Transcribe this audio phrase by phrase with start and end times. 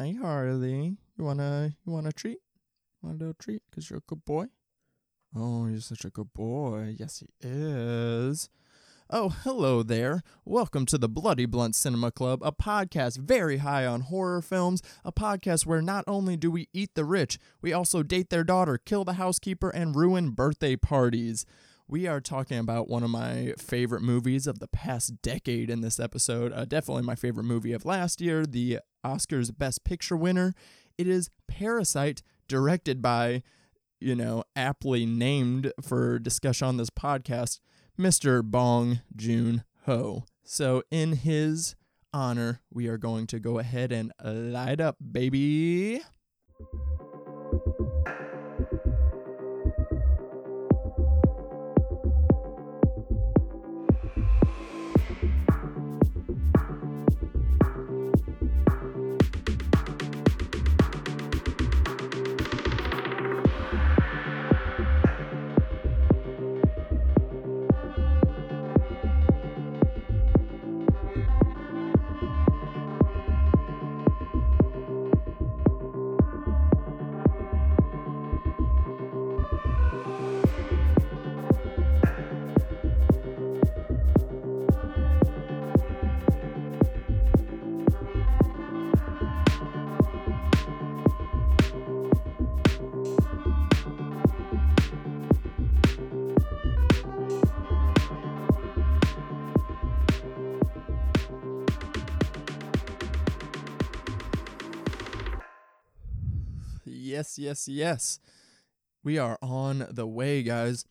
[0.00, 0.96] Hi, Harley.
[1.18, 2.38] You wanna you want a treat?
[3.02, 3.60] Want a little treat?
[3.70, 4.46] Cause you're a good boy.
[5.36, 6.94] Oh, you're such a good boy.
[6.98, 8.48] Yes, he is.
[9.10, 10.22] Oh, hello there.
[10.46, 15.12] Welcome to the Bloody Blunt Cinema Club, a podcast very high on horror films, a
[15.12, 19.04] podcast where not only do we eat the rich, we also date their daughter, kill
[19.04, 21.44] the housekeeper, and ruin birthday parties.
[21.90, 25.98] We are talking about one of my favorite movies of the past decade in this
[25.98, 26.52] episode.
[26.52, 30.54] Uh, definitely my favorite movie of last year, the Oscars Best Picture winner.
[30.96, 33.42] It is Parasite, directed by,
[33.98, 37.58] you know, aptly named for discussion on this podcast,
[37.98, 38.40] Mr.
[38.44, 40.26] Bong Joon Ho.
[40.44, 41.74] So, in his
[42.12, 46.02] honor, we are going to go ahead and light up, baby.
[107.20, 108.18] Yes, yes, yes.
[109.04, 110.86] We are on the way, guys.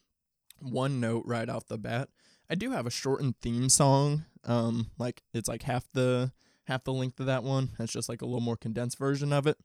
[0.62, 2.10] One note right off the bat.
[2.48, 4.26] I do have a shortened theme song.
[4.44, 6.32] Um, like it's like half the
[6.66, 7.72] half the length of that one.
[7.80, 9.58] It's just like a little more condensed version of it.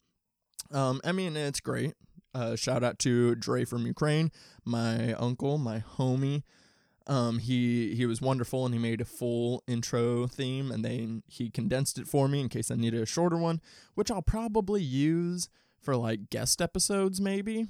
[0.70, 1.92] Um, I mean it's great.
[2.34, 4.32] Uh, shout out to Dre from Ukraine,
[4.64, 6.44] my uncle, my homie.
[7.06, 11.50] Um, he he was wonderful and he made a full intro theme and then he
[11.50, 13.60] condensed it for me in case I needed a shorter one,
[13.94, 15.50] which I'll probably use
[15.84, 17.66] for like guest episodes maybe.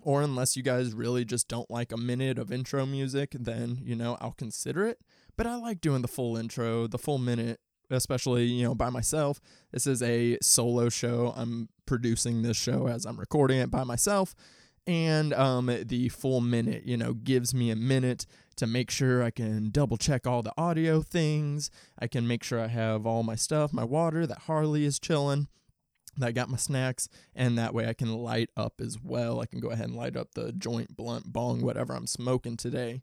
[0.00, 3.94] Or unless you guys really just don't like a minute of intro music, then, you
[3.94, 4.98] know, I'll consider it.
[5.36, 9.40] But I like doing the full intro, the full minute, especially, you know, by myself.
[9.70, 11.32] This is a solo show.
[11.36, 14.34] I'm producing this show as I'm recording it by myself.
[14.88, 18.26] And um, the full minute, you know, gives me a minute
[18.56, 21.70] to make sure I can double check all the audio things.
[21.96, 25.46] I can make sure I have all my stuff, my water, that Harley is chilling
[26.20, 29.40] I got my snacks, and that way I can light up as well.
[29.40, 33.02] I can go ahead and light up the joint, blunt, bong, whatever I'm smoking today.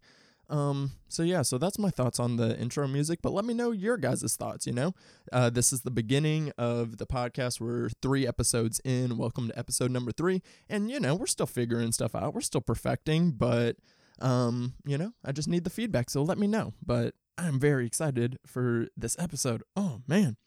[0.49, 3.71] Um, so yeah, so that's my thoughts on the intro music, but let me know
[3.71, 4.93] your guys' thoughts, you know?
[5.31, 7.61] Uh, this is the beginning of the podcast.
[7.61, 9.17] We're three episodes in.
[9.17, 10.41] Welcome to episode number three.
[10.67, 12.33] And, you know, we're still figuring stuff out.
[12.33, 13.75] We're still perfecting, but,
[14.19, 16.09] um, you know, I just need the feedback.
[16.09, 16.73] So let me know.
[16.83, 19.61] But I'm very excited for this episode.
[19.75, 20.37] Oh, man.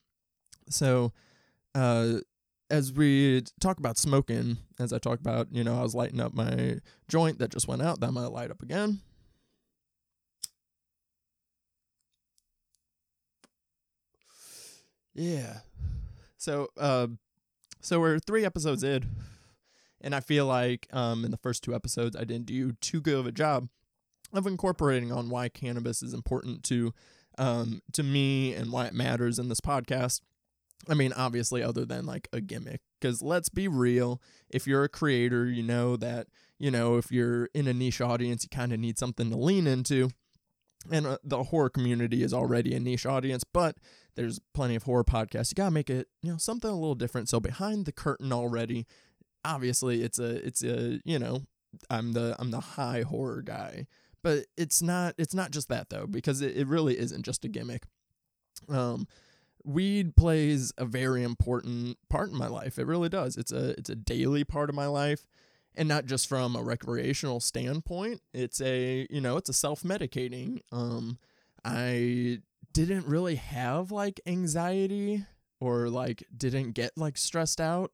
[0.69, 1.13] So,
[1.77, 2.19] uh,
[2.73, 6.33] as we talk about smoking, as I talk about, you know, I was lighting up
[6.33, 9.01] my joint that just went out, that might light up again.
[15.15, 15.59] Yeah.
[16.39, 17.09] So, uh,
[17.83, 19.05] so we're three episodes in,
[20.01, 23.19] and I feel like um, in the first two episodes I didn't do too good
[23.19, 23.69] of a job
[24.33, 26.95] of incorporating on why cannabis is important to
[27.37, 30.23] um, to me and why it matters in this podcast.
[30.89, 34.21] I mean, obviously, other than like a gimmick, because let's be real,
[34.51, 36.27] if you're a creator, you know that,
[36.59, 39.67] you know, if you're in a niche audience, you kind of need something to lean
[39.67, 40.11] into.
[40.91, 43.77] And uh, the horror community is already a niche audience, but
[44.17, 45.51] there's plenty of horror podcasts.
[45.51, 47.29] You got to make it, you know, something a little different.
[47.29, 48.87] So behind the curtain already,
[49.45, 51.43] obviously it's a it's a, you know,
[51.89, 53.87] I'm the I'm the high horror guy.
[54.23, 57.49] But it's not it's not just that though because it, it really isn't just a
[57.49, 57.85] gimmick.
[58.69, 59.07] Um
[59.65, 62.79] weed plays a very important part in my life.
[62.79, 63.37] It really does.
[63.37, 65.25] It's a it's a daily part of my life
[65.75, 68.21] and not just from a recreational standpoint.
[68.35, 70.61] It's a, you know, it's a self-medicating.
[70.71, 71.19] Um
[71.65, 72.41] I
[72.73, 75.25] didn't really have like anxiety
[75.61, 77.93] or like didn't get like stressed out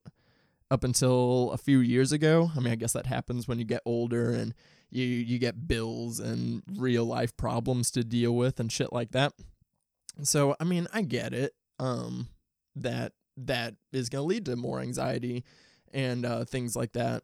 [0.70, 2.50] up until a few years ago.
[2.56, 4.54] I mean, I guess that happens when you get older and
[4.90, 9.32] you you get bills and real life problems to deal with and shit like that.
[10.22, 11.54] So, I mean, I get it.
[11.78, 12.28] Um,
[12.76, 15.44] that that is going to lead to more anxiety
[15.92, 17.22] and uh, things like that.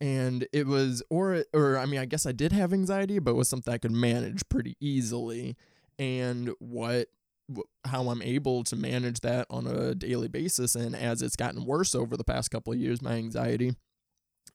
[0.00, 3.36] And it was, or or I mean, I guess I did have anxiety, but it
[3.36, 5.56] was something I could manage pretty easily.
[5.98, 7.08] And what
[7.84, 10.74] how I'm able to manage that on a daily basis.
[10.74, 13.74] And as it's gotten worse over the past couple of years, my anxiety,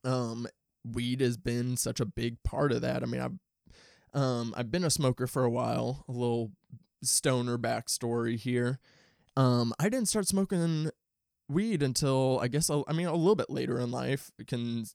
[0.04, 0.48] um,
[0.84, 3.04] weed has been such a big part of that.
[3.04, 6.06] I mean, I've um, I've been a smoker for a while.
[6.08, 6.52] A little
[7.04, 8.80] stoner backstory here.
[9.38, 10.90] Um, I didn't start smoking
[11.48, 14.32] weed until I guess I mean a little bit later in life.
[14.48, 14.86] Can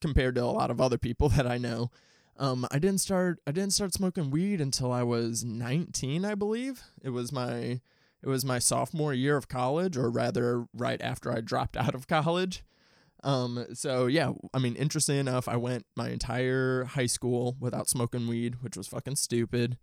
[0.00, 1.90] compared to a lot of other people that I know.
[2.36, 6.82] Um, I didn't start I didn't start smoking weed until I was 19, I believe.
[7.02, 7.80] It was my
[8.20, 12.08] it was my sophomore year of college, or rather, right after I dropped out of
[12.08, 12.64] college.
[13.22, 18.26] Um, so yeah, I mean, interesting enough, I went my entire high school without smoking
[18.26, 19.78] weed, which was fucking stupid.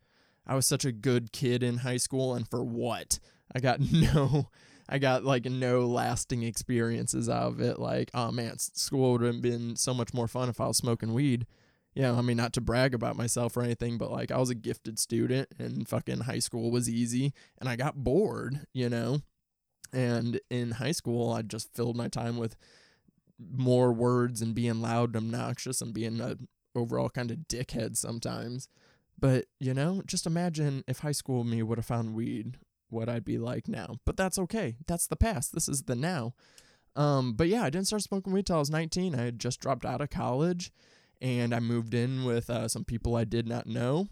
[0.47, 3.19] I was such a good kid in high school, and for what?
[3.53, 4.49] I got no,
[4.87, 7.79] I got like no lasting experiences out of it.
[7.79, 11.13] Like, oh man, school would have been so much more fun if I was smoking
[11.13, 11.45] weed.
[11.93, 14.55] Yeah, I mean, not to brag about myself or anything, but like I was a
[14.55, 19.19] gifted student, and fucking high school was easy, and I got bored, you know.
[19.93, 22.57] And in high school, I just filled my time with
[23.39, 26.37] more words and being loud and obnoxious and being a
[26.75, 28.67] overall kind of dickhead sometimes.
[29.17, 32.57] But, you know, just imagine if high school me would have found weed,
[32.89, 33.97] what I'd be like now.
[34.05, 34.77] But that's okay.
[34.87, 35.53] That's the past.
[35.53, 36.33] This is the now.
[36.95, 39.15] Um, but yeah, I didn't start smoking weed till I was 19.
[39.15, 40.71] I had just dropped out of college
[41.21, 44.07] and I moved in with uh, some people I did not know.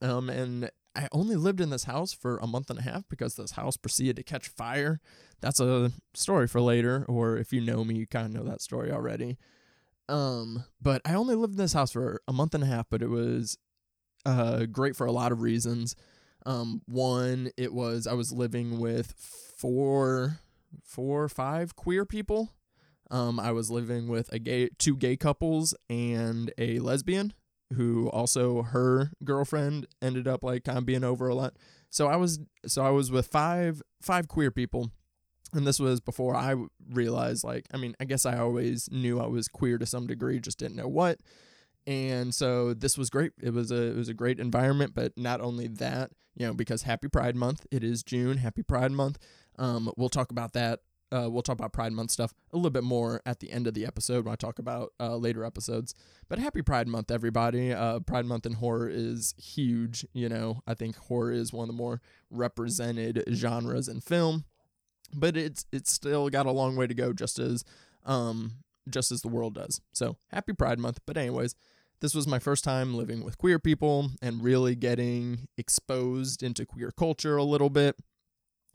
[0.00, 3.34] Um, and I only lived in this house for a month and a half because
[3.34, 5.00] this house proceeded to catch fire.
[5.40, 8.62] That's a story for later, or if you know me, you kind of know that
[8.62, 9.36] story already.
[10.08, 13.02] Um, but I only lived in this house for a month and a half, but
[13.02, 13.58] it was
[14.26, 15.94] uh, great for a lot of reasons.
[16.44, 19.14] Um, one, it was I was living with
[19.56, 20.40] four,
[20.82, 22.50] four, five queer people.
[23.10, 27.32] Um, I was living with a gay, two gay couples and a lesbian
[27.74, 31.54] who also her girlfriend ended up like kind of being over a lot.
[31.88, 34.90] So I was so I was with five five queer people
[35.52, 36.54] and this was before I
[36.90, 40.40] realized like I mean I guess I always knew I was queer to some degree
[40.40, 41.20] just didn't know what.
[41.86, 43.32] And so this was great.
[43.40, 46.82] It was a it was a great environment, but not only that, you know, because
[46.82, 49.18] Happy Pride Month, it is June, Happy Pride Month.
[49.58, 50.80] Um, we'll talk about that
[51.12, 53.74] uh, we'll talk about Pride Month stuff a little bit more at the end of
[53.74, 55.94] the episode when I talk about uh, later episodes.
[56.28, 57.72] But happy Pride Month, everybody.
[57.72, 60.04] Uh, Pride Month in horror is huge.
[60.12, 62.00] You know, I think horror is one of the more
[62.30, 64.44] represented genres in film,
[65.14, 67.64] but it's it's still got a long way to go, just as
[68.04, 68.52] um
[68.88, 69.80] just as the world does.
[69.92, 71.00] So happy Pride Month.
[71.06, 71.54] But anyways,
[72.00, 76.90] this was my first time living with queer people and really getting exposed into queer
[76.90, 77.96] culture a little bit.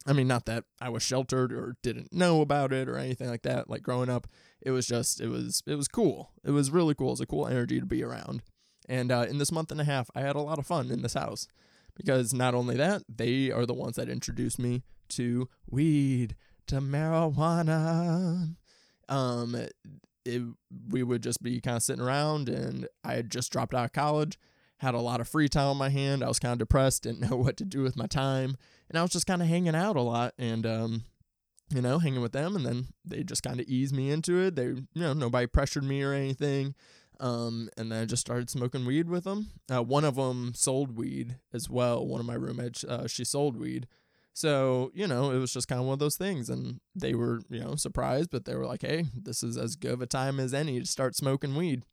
[0.08, 3.44] I mean, not that I was sheltered or didn't know about it or anything like
[3.44, 3.70] that.
[3.70, 4.28] Like growing up,
[4.62, 6.32] it was just it was it was cool.
[6.44, 7.10] It was really cool.
[7.10, 8.42] It was a cool energy to be around.
[8.90, 11.04] And uh, in this month and a half, I had a lot of fun in
[11.04, 11.48] this house
[11.96, 16.36] because not only that, they are the ones that introduced me to weed,
[16.68, 18.56] to marijuana.
[19.08, 19.56] Um,
[20.26, 20.42] it,
[20.90, 23.94] we would just be kind of sitting around, and I had just dropped out of
[23.94, 24.38] college,
[24.78, 26.24] had a lot of free time on my hand.
[26.24, 28.58] I was kind of depressed, didn't know what to do with my time
[28.92, 31.06] and I was just kind of hanging out a lot and um,
[31.74, 34.58] you know, hanging with them, and then they just kind of eased me into it.
[34.58, 36.76] They, you know, nobody pressured me or anything.
[37.22, 39.52] Um, and then I just started smoking weed with them.
[39.74, 42.06] Uh, one of them sold weed as well.
[42.06, 43.88] One of my roommates, uh, she sold weed.
[44.34, 46.50] So, you know, it was just kind of one of those things.
[46.50, 49.94] And they were, you know, surprised, but they were like, hey, this is as good
[49.94, 51.84] of a time as any to start smoking weed.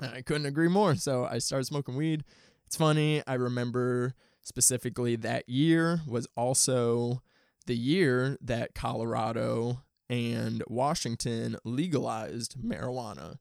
[0.00, 0.94] And I couldn't agree more.
[0.94, 2.24] So I started smoking weed.
[2.66, 3.22] It's funny.
[3.26, 7.22] I remember specifically that year was also
[7.66, 13.36] the year that Colorado and Washington legalized marijuana.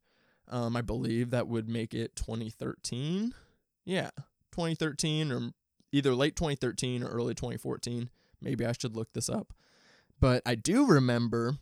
[0.47, 3.33] Um, I believe that would make it 2013.
[3.85, 4.09] Yeah,
[4.51, 5.51] 2013 or
[5.91, 8.09] either late 2013 or early 2014.
[8.41, 9.53] Maybe I should look this up.
[10.19, 11.57] But I do remember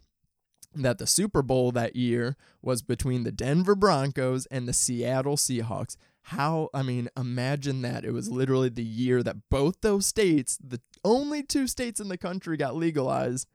[0.76, 5.96] that the Super Bowl that year was between the Denver Broncos and the Seattle Seahawks
[6.30, 8.06] how I mean, imagine that.
[8.06, 12.18] It was literally the year that both those states, the only two states in the
[12.18, 13.48] country got legalized,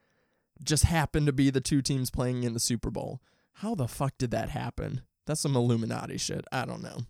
[0.63, 3.21] just happened to be the two teams playing in the Super Bowl.
[3.55, 5.03] How the fuck did that happen?
[5.25, 6.45] That's some Illuminati shit.
[6.51, 7.03] I don't know.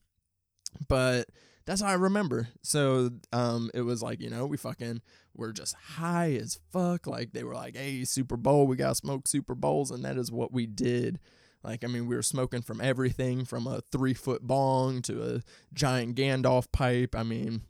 [0.86, 1.30] But
[1.66, 2.48] that's how I remember.
[2.62, 5.02] So um it was like, you know, we fucking
[5.34, 7.06] were just high as fuck.
[7.06, 10.30] Like they were like, hey, Super Bowl, we gotta smoke Super Bowls, and that is
[10.30, 11.18] what we did.
[11.64, 15.40] Like, I mean, we were smoking from everything from a three foot bong to a
[15.72, 17.14] giant Gandalf pipe.
[17.16, 17.62] I mean,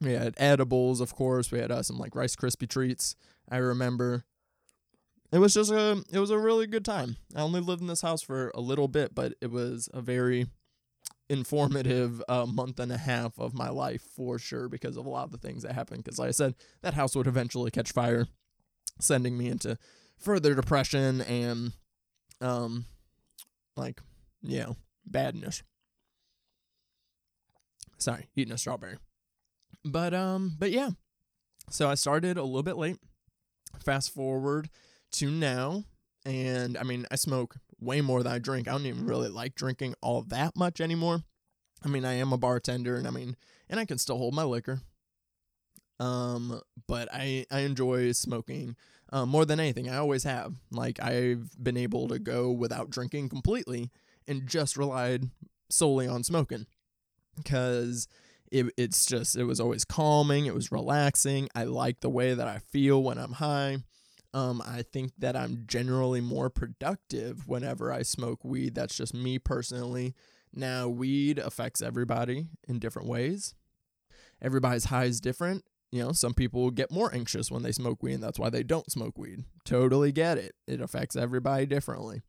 [0.00, 1.52] we had edibles, of course.
[1.52, 3.14] We had uh, some like Rice Krispie treats.
[3.48, 4.24] I remember.
[5.32, 7.16] It was just a, it was a really good time.
[7.34, 10.46] I only lived in this house for a little bit, but it was a very,
[11.28, 15.24] informative uh, month and a half of my life for sure because of a lot
[15.24, 16.04] of the things that happened.
[16.04, 18.26] Because, like I said, that house would eventually catch fire,
[19.00, 19.78] sending me into
[20.18, 21.72] further depression and,
[22.40, 22.86] um,
[23.76, 24.00] like,
[24.42, 25.62] you know, badness.
[27.98, 28.96] Sorry, eating a strawberry.
[29.84, 30.90] But um, but yeah.
[31.70, 32.98] So I started a little bit late.
[33.84, 34.68] Fast forward
[35.12, 35.84] to now,
[36.24, 37.56] and I mean, I smoke
[37.86, 38.68] way more than I drink.
[38.68, 41.22] I don't even really like drinking all that much anymore.
[41.84, 43.36] I mean, I am a bartender, and I mean,
[43.70, 44.80] and I can still hold my liquor.
[45.98, 48.76] Um, but I I enjoy smoking
[49.12, 49.88] um, more than anything.
[49.88, 50.54] I always have.
[50.70, 53.90] Like I've been able to go without drinking completely
[54.28, 55.30] and just relied
[55.70, 56.66] solely on smoking
[57.36, 58.08] because
[58.50, 62.46] it, it's just it was always calming it was relaxing i like the way that
[62.46, 63.78] i feel when i'm high
[64.34, 68.74] um, i think that i'm generally more productive whenever i smoke weed.
[68.74, 70.14] That's just me personally.
[70.54, 73.54] Now weed affects everybody in different ways.
[74.40, 75.64] Everybody's high is different.
[75.92, 78.62] You know some people get more anxious when they smoke weed and that's why they
[78.62, 79.44] don't smoke weed.
[79.64, 80.54] Totally get it.
[80.66, 82.22] It affects everybody differently.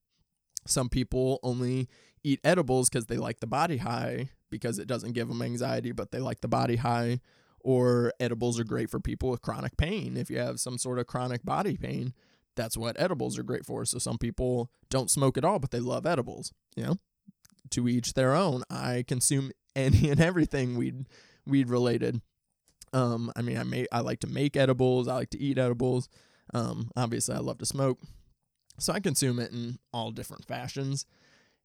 [0.66, 1.88] Some people only
[2.24, 6.12] eat edibles because they like the body high because it doesn't give them anxiety, but
[6.12, 7.20] they like the body high.
[7.62, 10.16] Or edibles are great for people with chronic pain.
[10.16, 12.14] If you have some sort of chronic body pain,
[12.56, 13.86] that's what edibles are great for.
[13.86, 16.54] So some people don't smoke at all, but they love edibles.
[16.76, 16.96] You know,
[17.72, 18.64] to each their own.
[18.70, 21.08] I consume any and everything weed
[21.46, 22.22] weed related.
[22.94, 25.08] Um, I mean, I may I like to make edibles.
[25.08, 26.10] I like to eat edibles.
[26.54, 28.00] Um, obviously, I love to smoke,
[28.80, 31.06] so I consume it in all different fashions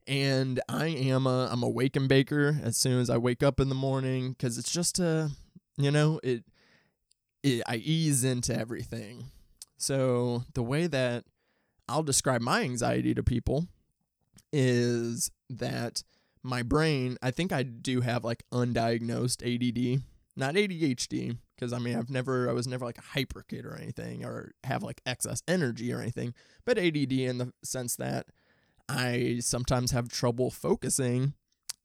[0.07, 3.61] and I am a I'm a wake and baker as soon as I wake up
[3.61, 5.31] in the morning because it's just a
[5.77, 6.45] you know it,
[7.43, 9.31] it I ease into everything.
[9.77, 11.25] So the way that
[11.89, 13.67] I'll describe my anxiety to people
[14.53, 16.03] is that
[16.43, 20.03] my brain I think I do have like undiagnosed ADD,
[20.37, 23.77] not ADHD because I mean I've never I was never like a hyper kid or
[23.77, 28.27] anything or have like excess energy or anything, but ADD in the sense that
[28.89, 31.35] I sometimes have trouble focusing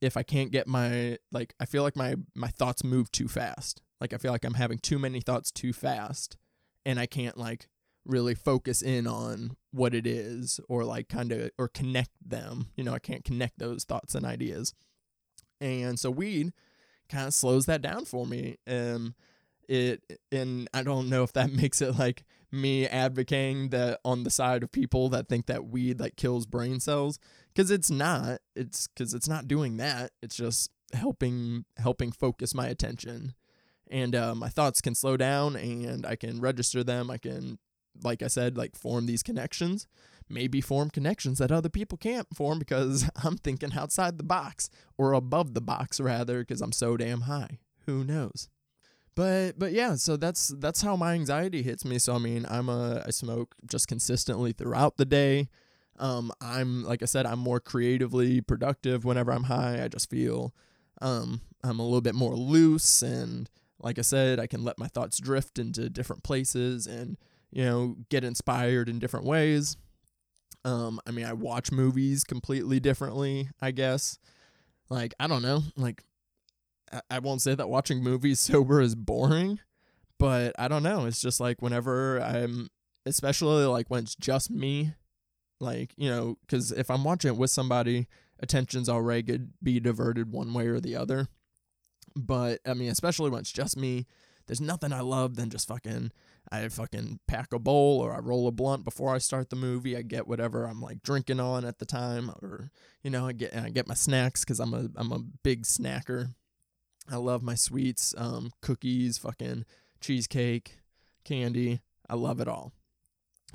[0.02, 3.82] if I can't get my like I feel like my my thoughts move too fast.
[4.00, 6.38] Like I feel like I'm having too many thoughts too fast
[6.86, 7.68] and I can't like
[8.06, 12.68] really focus in on what it is or like kind of or connect them.
[12.76, 14.74] You know, I can't connect those thoughts and ideas.
[15.60, 16.54] And so weed
[17.10, 18.58] kind of slows that down for me.
[18.68, 19.16] Um
[19.68, 24.30] it and I don't know if that makes it like me advocating that on the
[24.30, 27.20] side of people that think that weed like kills brain cells
[27.54, 28.40] because it's not.
[28.56, 30.12] It's because it's not doing that.
[30.22, 33.34] It's just helping helping focus my attention.
[33.90, 37.10] And uh, my thoughts can slow down and i can register them.
[37.10, 37.60] I can
[38.04, 39.88] like i said like form these connections.
[40.30, 45.14] Maybe form connections that other people can't form because i'm thinking outside the box or
[45.14, 47.60] above the box rather because i'm so damn high.
[47.86, 48.50] Who knows
[49.18, 51.98] but but yeah so that's that's how my anxiety hits me.
[51.98, 55.50] So i mean i'm a i smoke just consistently throughout the day.
[55.98, 59.84] Um i'm like i said i'm more creatively productive whenever i'm high.
[59.84, 60.54] I just feel
[61.02, 64.88] um i'm a little bit more loose and like i said i can let my
[64.88, 67.18] thoughts drift into different places and
[67.52, 69.78] you know get inspired in different ways.
[70.64, 74.20] Um i mean i watch movies completely differently i guess.
[74.92, 76.04] Like i don't know like
[77.10, 79.60] I won't say that watching movies sober is boring,
[80.20, 81.06] but I don't know.
[81.06, 82.70] It's just like whenever I'm,
[83.06, 84.94] especially like when it's just me,
[85.60, 88.08] like, you know, because if I'm watching it with somebody,
[88.40, 91.28] attention's already could be diverted one way or the other.
[92.16, 94.06] But I mean, especially when it's just me,
[94.48, 96.12] there's nothing I love than just fucking,
[96.52, 99.98] I fucking pack a bowl or I roll a blunt before I start the movie.
[99.98, 102.72] I get whatever I'm like drinking on at the time, or
[103.04, 106.34] you know, I get I get my snacks because I'm a I'm a big snacker.
[107.10, 109.66] I love my sweets, um, cookies, fucking
[110.02, 110.80] cheesecake,
[111.24, 111.82] candy.
[112.10, 112.74] I love it all.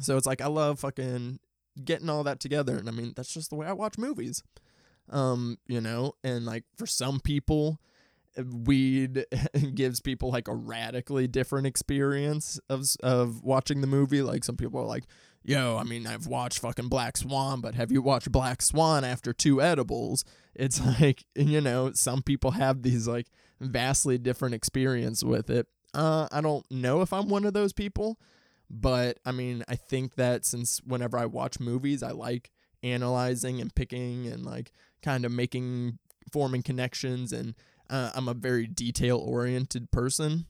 [0.00, 1.38] So it's like I love fucking
[1.84, 2.76] getting all that together.
[2.76, 4.42] And I mean, that's just the way I watch movies.
[5.10, 7.80] Um, you know, and like for some people,
[8.38, 9.26] weed
[9.74, 14.22] gives people like a radically different experience of of watching the movie.
[14.22, 15.04] Like some people are like,
[15.42, 19.32] "Yo, I mean, I've watched fucking Black Swan, but have you watched Black Swan after
[19.32, 20.24] two edibles?"
[20.54, 23.28] It's like, you know, some people have these like
[23.60, 25.66] vastly different experience with it.
[25.94, 28.18] Uh, I don't know if I'm one of those people,
[28.70, 32.50] but I mean, I think that since whenever I watch movies, I like
[32.82, 34.72] analyzing and picking and like
[35.02, 35.98] kind of making
[36.32, 37.54] forming connections and
[37.92, 40.46] uh, I'm a very detail oriented person.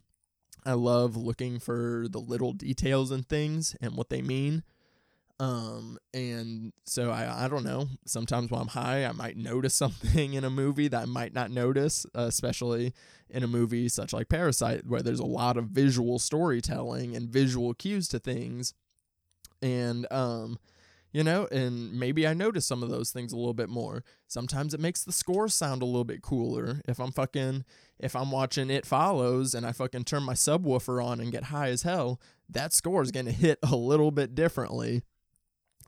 [0.65, 4.63] I love looking for the little details and things and what they mean.
[5.41, 7.89] Um, and so I I don't know.
[8.07, 11.51] Sometimes when I'm high, I might notice something in a movie that I might not
[11.51, 12.95] notice, uh, especially
[13.29, 17.75] in a movie such like Parasite, where there's a lot of visual storytelling and visual
[17.75, 18.73] cues to things,
[19.61, 20.59] and um,
[21.13, 24.03] you know, and maybe I notice some of those things a little bit more.
[24.29, 26.81] Sometimes it makes the score sound a little bit cooler.
[26.89, 27.65] If I'm fucking,
[27.99, 31.69] if I'm watching It Follows and I fucking turn my subwoofer on and get high
[31.69, 35.03] as hell, that score is going to hit a little bit differently.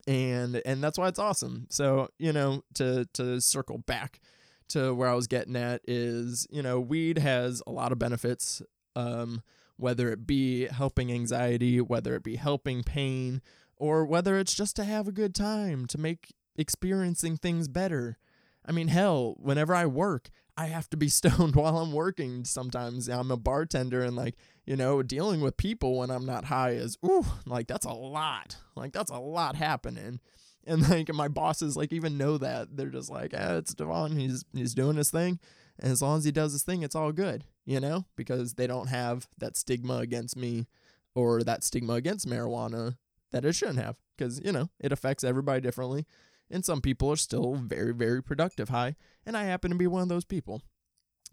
[0.06, 1.66] And and that's why it's awesome.
[1.70, 4.20] So, you know, to to circle back
[4.68, 8.60] to where I was getting at is, you know, weed has a lot of benefits
[8.96, 9.42] um
[9.76, 13.42] whether it be helping anxiety, whether it be helping pain,
[13.76, 18.18] or whether it's just to have a good time, to make experiencing things better.
[18.66, 23.08] I mean, hell, whenever I work, I have to be stoned while I'm working sometimes.
[23.08, 26.96] I'm a bartender and like, you know, dealing with people when I'm not high is
[27.04, 28.56] ooh, like that's a lot.
[28.76, 30.20] Like that's a lot happening.
[30.66, 32.76] And like my bosses like even know that.
[32.76, 35.38] They're just like, eh, it's Devon, he's he's doing his thing.
[35.78, 38.04] And as long as he does his thing, it's all good, you know?
[38.16, 40.68] Because they don't have that stigma against me
[41.16, 42.96] or that stigma against marijuana
[43.34, 46.06] that it shouldn't have because, you know, it affects everybody differently.
[46.48, 48.94] And some people are still very, very productive high.
[49.26, 50.62] And I happen to be one of those people.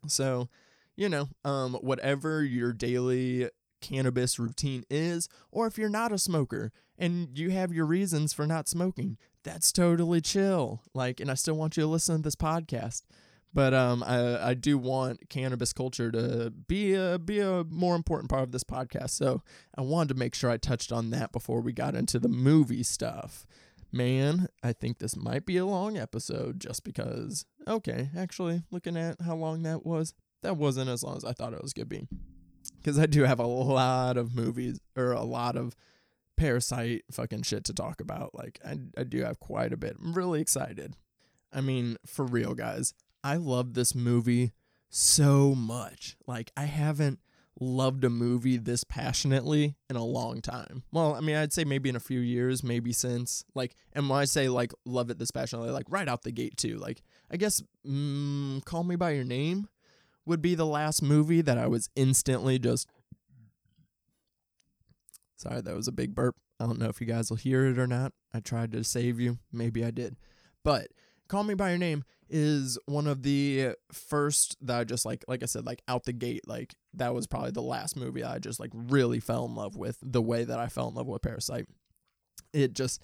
[0.08, 0.50] So,
[0.98, 3.50] you know, um, whatever your daily
[3.82, 8.48] cannabis routine is, or if you're not a smoker and you have your reasons for
[8.48, 10.82] not smoking, that's totally chill.
[10.96, 13.04] Like, and I still want you to listen to this podcast.
[13.54, 18.30] But um, I, I do want cannabis culture to be a be a more important
[18.30, 19.10] part of this podcast.
[19.12, 19.42] So
[19.78, 22.84] I wanted to make sure I touched on that before we got into the movie
[22.84, 23.46] stuff.
[23.92, 27.46] Man, I think this might be a long episode just because.
[27.68, 31.54] Okay, actually, looking at how long that was, that wasn't as long as I thought
[31.54, 32.08] it was gonna be.
[32.78, 35.76] Because I do have a lot of movies or a lot of
[36.38, 38.34] parasite fucking shit to talk about.
[38.34, 39.98] Like I, I do have quite a bit.
[40.02, 40.96] I'm really excited.
[41.52, 42.94] I mean, for real, guys.
[43.24, 44.52] I love this movie
[44.90, 46.18] so much.
[46.28, 47.20] Like I haven't
[47.60, 50.84] loved a movie this passionately in a long time.
[50.92, 54.20] Well, I mean, I'd say maybe in a few years, maybe since like, and when
[54.20, 56.78] I say like love it this passionately, like right out the gate too.
[56.78, 59.68] Like, I guess mm, Call Me by Your Name
[60.26, 62.88] would be the last movie that I was instantly just.
[65.38, 66.36] Sorry, that was a big burp.
[66.60, 68.14] I don't know if you guys will hear it or not.
[68.32, 69.40] I tried to save you.
[69.52, 70.18] Maybe I did.
[70.64, 70.90] But
[71.28, 75.44] Call Me by Your Name is one of the first that I just like like
[75.44, 78.60] I said like out the gate like that was probably the last movie I just
[78.60, 81.68] like really fell in love with the way that I fell in love with Parasite.
[82.54, 83.04] It just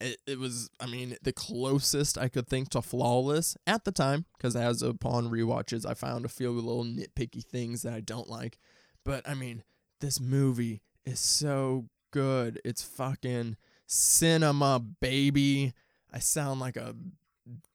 [0.00, 4.26] it, it was I mean the closest I could think to flawless at the time
[4.36, 8.58] because as upon rewatches I found a few little nitpicky things that I don't like.
[9.04, 9.64] But I mean
[10.00, 12.60] this movie is so good.
[12.64, 15.72] It's fucking cinema baby.
[16.12, 16.94] I sound like a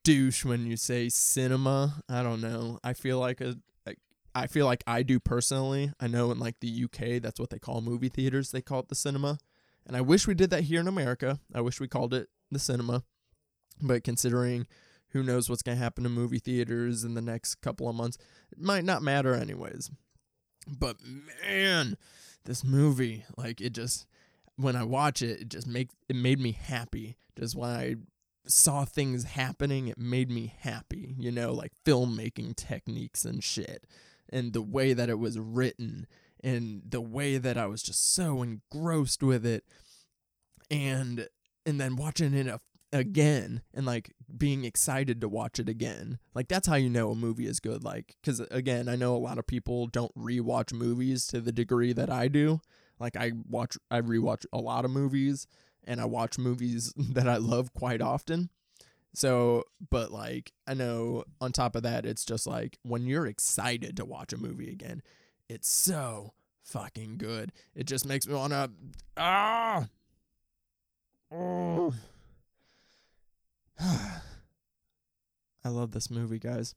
[0.02, 2.02] douche when you say cinema.
[2.08, 2.78] I don't know.
[2.84, 3.56] I feel like a
[4.34, 5.92] I feel like I do personally.
[6.00, 8.50] I know in like the UK that's what they call movie theaters.
[8.50, 9.38] They call it the cinema.
[9.86, 11.38] And I wish we did that here in America.
[11.54, 13.04] I wish we called it the cinema.
[13.80, 14.66] But considering
[15.10, 18.18] who knows what's going to happen to movie theaters in the next couple of months,
[18.50, 19.90] it might not matter anyways.
[20.66, 20.96] But
[21.46, 21.96] man,
[22.44, 24.06] this movie, like it just
[24.56, 27.16] when I watch it, it just make it made me happy.
[27.38, 27.96] Just when I
[28.46, 33.86] saw things happening, it made me happy, you know, like filmmaking techniques and shit,
[34.30, 36.06] and the way that it was written,
[36.42, 39.64] and the way that I was just so engrossed with it,
[40.70, 41.28] and
[41.66, 42.60] and then watching it
[42.94, 46.18] again and like being excited to watch it again.
[46.32, 47.82] Like that's how you know a movie is good.
[47.82, 51.92] Like, because again, I know a lot of people don't rewatch movies to the degree
[51.92, 52.60] that I do.
[53.00, 55.48] Like I watch, I rewatch a lot of movies
[55.86, 58.50] and I watch movies that I love quite often.
[59.14, 63.96] So, but like, I know on top of that, it's just like when you're excited
[63.96, 65.02] to watch a movie again,
[65.48, 67.52] it's so fucking good.
[67.74, 68.70] It just makes me want to,
[69.16, 69.86] ah,
[71.30, 71.94] oh.
[73.80, 76.74] I love this movie, guys.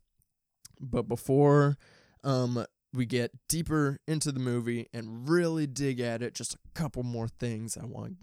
[0.79, 1.77] But before
[2.23, 7.03] um we get deeper into the movie and really dig at it, just a couple
[7.03, 8.17] more things I want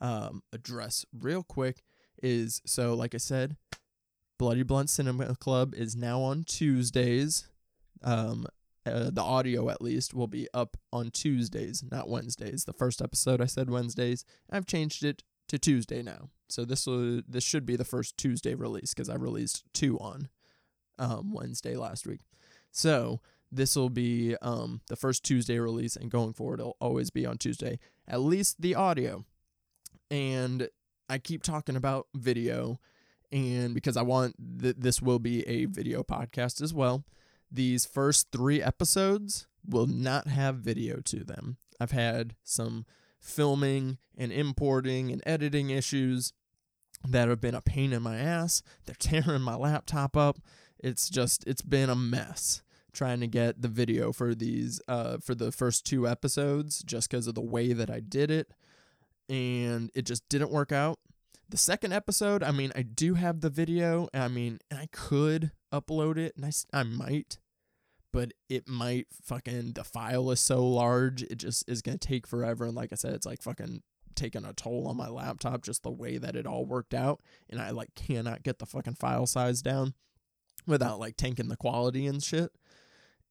[0.00, 1.82] um, address real quick
[2.22, 3.56] is so, like I said,
[4.38, 7.46] Bloody Blunt Cinema Club is now on Tuesdays.
[8.02, 8.46] Um,
[8.86, 12.64] uh, the audio, at least, will be up on Tuesdays, not Wednesdays.
[12.64, 14.24] The first episode I said Wednesdays.
[14.50, 16.28] I've changed it to Tuesday now.
[16.48, 20.28] So this will this should be the first Tuesday release because I released two on
[20.98, 22.20] um, Wednesday last week.
[22.70, 27.24] So this will be um, the first Tuesday release, and going forward, it'll always be
[27.24, 27.78] on Tuesday.
[28.06, 29.24] At least the audio
[30.14, 30.68] and
[31.08, 32.78] I keep talking about video,
[33.32, 37.04] and because I want th- this will be a video podcast as well.
[37.50, 41.56] These first three episodes will not have video to them.
[41.80, 42.86] I've had some
[43.20, 46.32] filming and importing and editing issues
[47.06, 48.62] that have been a pain in my ass.
[48.86, 50.38] They're tearing my laptop up.
[50.78, 55.34] It's just it's been a mess trying to get the video for these uh for
[55.34, 58.52] the first two episodes just because of the way that I did it
[59.28, 60.98] and it just didn't work out.
[61.48, 64.08] The second episode, I mean, I do have the video.
[64.14, 67.38] I mean, I could upload it and I, I might,
[68.12, 72.26] but it might fucking the file is so large, it just is going to take
[72.26, 73.82] forever and like I said, it's like fucking
[74.14, 77.60] taking a toll on my laptop just the way that it all worked out and
[77.60, 79.94] I like cannot get the fucking file size down
[80.66, 82.50] without like tanking the quality and shit.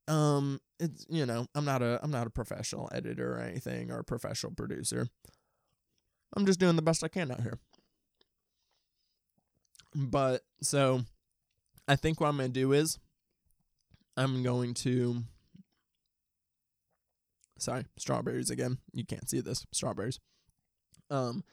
[0.07, 3.99] Um it's you know, I'm not a I'm not a professional editor or anything or
[3.99, 5.07] a professional producer.
[6.35, 7.59] I'm just doing the best I can out here.
[9.95, 11.01] But so
[11.87, 12.97] I think what I'm going to do is
[14.17, 15.23] I'm going to
[17.57, 18.77] sorry, strawberries again.
[18.91, 19.65] You can't see this.
[19.71, 20.19] Strawberries.
[21.09, 21.43] Um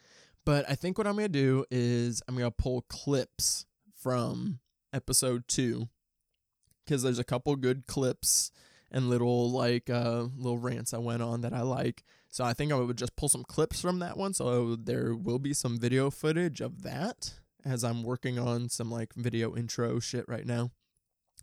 [0.47, 4.61] but I think what I'm going to do is I'm going to pull clips from
[4.93, 5.89] episode 2
[6.87, 8.51] cuz there's a couple good clips
[8.91, 12.05] and little like uh little rants I went on that I like.
[12.31, 14.33] So I think I would just pull some clips from that one.
[14.33, 19.13] So there will be some video footage of that as I'm working on some like
[19.15, 20.71] video intro shit right now.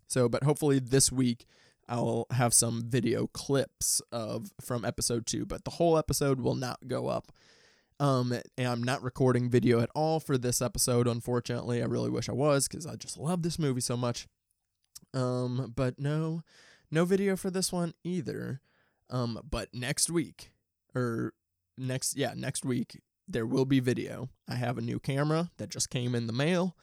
[0.06, 1.46] So, but hopefully this week
[1.88, 6.88] I'll have some video clips of from episode 2, but the whole episode will not
[6.88, 7.32] go up.
[8.00, 11.82] Um and I'm not recording video at all for this episode unfortunately.
[11.82, 14.26] I really wish I was cuz I just love this movie so much.
[15.12, 16.42] Um but no
[16.90, 18.60] no video for this one either.
[19.10, 20.52] Um but next week
[20.94, 21.32] or
[21.76, 24.30] next yeah, next week there will be video.
[24.48, 26.76] I have a new camera that just came in the mail.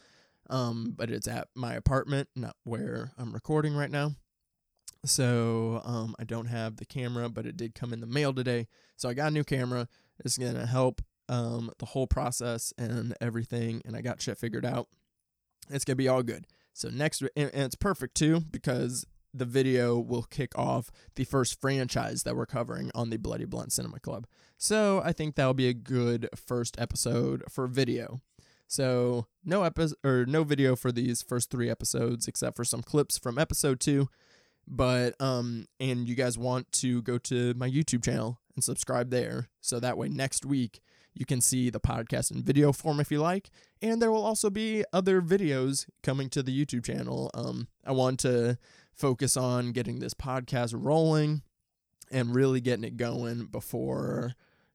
[0.50, 4.12] Um, but it's at my apartment, not where I'm recording right now.
[5.06, 8.68] So um, I don't have the camera, but it did come in the mail today.
[8.96, 9.88] So I got a new camera.
[10.24, 14.88] It's gonna help um, the whole process and everything, and I got shit figured out.
[15.70, 16.46] It's gonna be all good.
[16.74, 19.06] So next, and, and it's perfect too because
[19.38, 23.72] the video will kick off the first franchise that we're covering on the Bloody Blunt
[23.74, 24.28] Cinema Club.
[24.58, 28.22] So I think that'll be a good first episode for video.
[28.68, 33.18] So no episode or no video for these first three episodes except for some clips
[33.18, 34.10] from episode two.
[34.68, 39.50] But um and you guys want to go to my YouTube channel and subscribe there.
[39.62, 40.82] So that way next week
[41.14, 43.50] you can see the podcast in video form if you like.
[43.82, 47.30] And there will also be other videos coming to the YouTube channel.
[47.36, 48.58] Um I want to
[48.96, 51.42] focus on getting this podcast rolling
[52.12, 54.34] and really getting it going before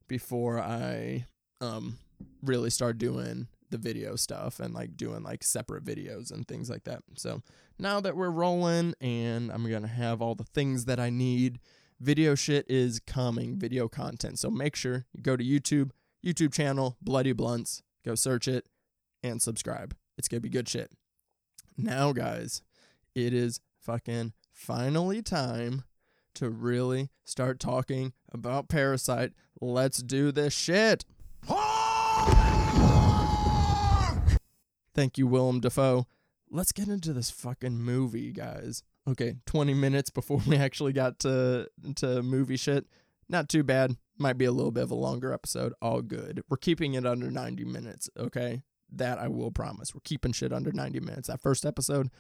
[0.09, 1.26] before I
[1.61, 1.98] um
[2.42, 6.85] really start doing the video stuff and like doing like separate videos and things like
[6.85, 7.02] that.
[7.16, 7.42] So
[7.78, 11.61] now that we're rolling and I'm going to have all the things that I need,
[12.00, 14.38] video shit is coming, video content.
[14.38, 15.90] So make sure you go to YouTube,
[16.24, 18.66] YouTube channel, Bloody Blunts, go search it
[19.22, 19.94] and subscribe.
[20.18, 20.90] It's going to be good shit.
[21.76, 22.62] Now, guys,
[23.14, 25.85] it is fucking finally time
[26.35, 29.33] to really start talking about Parasite.
[29.61, 31.05] Let's do this shit.
[34.95, 36.07] Thank you, Willem Dafoe.
[36.51, 38.83] Let's get into this fucking movie, guys.
[39.09, 42.87] Okay, 20 minutes before we actually got to to movie shit.
[43.29, 43.97] Not too bad.
[44.19, 45.73] Might be a little bit of a longer episode.
[45.81, 46.43] All good.
[46.49, 48.62] We're keeping it under 90 minutes, okay?
[48.93, 49.95] That I will promise.
[49.95, 51.29] We're keeping shit under 90 minutes.
[51.29, 52.11] That first episode,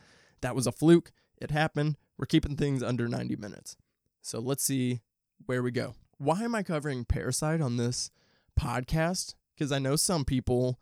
[0.40, 1.12] that was a fluke.
[1.40, 1.96] It happened.
[2.18, 3.76] We're keeping things under 90 minutes.
[4.22, 5.00] So let's see
[5.46, 5.94] where we go.
[6.18, 8.10] Why am I covering Parasite on this
[8.58, 9.34] podcast?
[9.54, 10.78] Because I know some people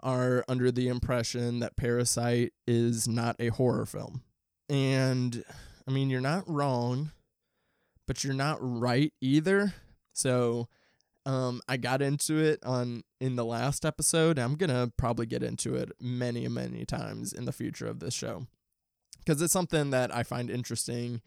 [0.00, 4.22] are under the impression that Parasite is not a horror film.
[4.68, 5.44] And
[5.88, 7.12] I mean, you're not wrong,
[8.06, 9.72] but you're not right either.
[10.12, 10.68] So
[11.24, 14.38] um, I got into it on in the last episode.
[14.38, 18.46] I'm gonna probably get into it many, many times in the future of this show
[19.24, 21.20] because it's something that I find interesting,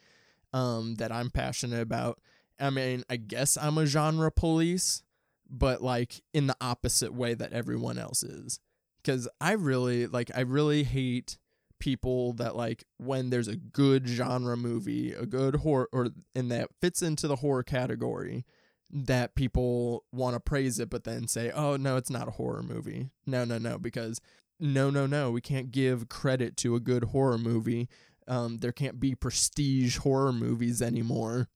[0.53, 2.19] um, that I'm passionate about.
[2.59, 5.03] I mean, I guess I'm a genre police,
[5.49, 8.59] but like in the opposite way that everyone else is.
[8.97, 11.37] Because I really like, I really hate
[11.79, 16.69] people that like when there's a good genre movie, a good horror, or and that
[16.81, 18.45] fits into the horror category,
[18.89, 22.63] that people want to praise it, but then say, "Oh no, it's not a horror
[22.63, 24.21] movie." No, no, no, because
[24.59, 27.89] no, no, no, we can't give credit to a good horror movie.
[28.27, 31.49] Um, there can't be prestige horror movies anymore.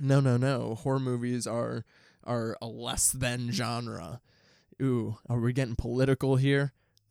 [0.00, 0.76] No, no, no.
[0.76, 1.84] Horror movies are
[2.24, 4.20] are a less than genre.
[4.80, 6.72] ooh, are we getting political here?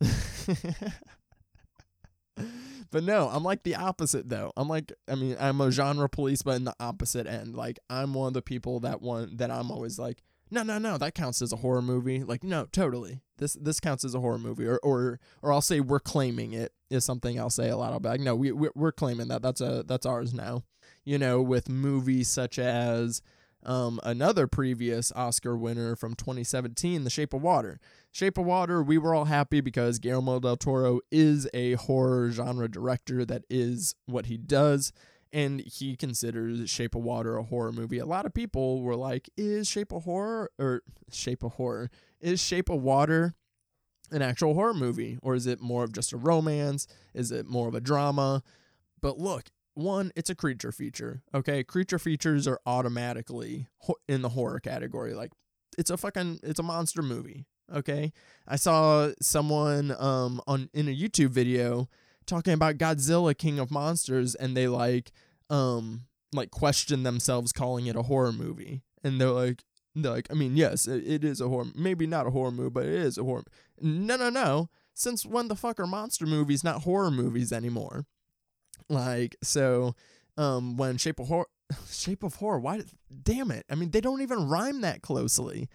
[2.90, 4.52] but no, I'm like the opposite though.
[4.56, 7.54] I'm like, I mean, I'm a genre police, but in the opposite end.
[7.54, 10.98] Like, I'm one of the people that one that I'm always like, no, no, no,
[10.98, 12.22] that counts as a horror movie.
[12.24, 13.20] Like, no, totally.
[13.38, 16.72] This this counts as a horror movie, or or or I'll say we're claiming it
[16.90, 18.00] is something I'll say a lot.
[18.02, 19.42] Be like, no, we we're claiming that.
[19.42, 20.64] That's a that's ours now.
[21.04, 23.22] You know, with movies such as
[23.64, 27.78] um, another previous Oscar winner from 2017, The Shape of Water.
[28.10, 32.68] Shape of Water, we were all happy because Guillermo del Toro is a horror genre
[32.68, 34.92] director that is what he does,
[35.32, 37.98] and he considers Shape of Water a horror movie.
[37.98, 41.90] A lot of people were like, "Is Shape of Horror or Shape of Horror
[42.20, 43.34] is Shape of Water
[44.12, 46.86] an actual horror movie, or is it more of just a romance?
[47.14, 48.42] Is it more of a drama?"
[49.00, 51.22] But look, one, it's a creature feature.
[51.32, 53.68] Okay, creature features are automatically
[54.08, 55.14] in the horror category.
[55.14, 55.32] Like,
[55.78, 57.46] it's a fucking, it's a monster movie.
[57.72, 58.12] Okay,
[58.48, 61.88] I saw someone um on in a YouTube video
[62.30, 65.12] talking about Godzilla King of Monsters, and they like
[65.50, 69.64] um like question themselves calling it a horror movie, and they're like.
[69.92, 72.70] They're like, I mean, yes, it, it is a horror, maybe not a horror movie,
[72.70, 73.42] but it is a horror.
[73.80, 74.68] No, no, no.
[74.94, 78.06] Since when the fuck are monster movies not horror movies anymore?
[78.88, 79.96] Like so,
[80.36, 81.46] um, when Shape of Horror,
[81.90, 82.82] Shape of Horror, why?
[83.22, 83.66] Damn it!
[83.68, 85.68] I mean, they don't even rhyme that closely.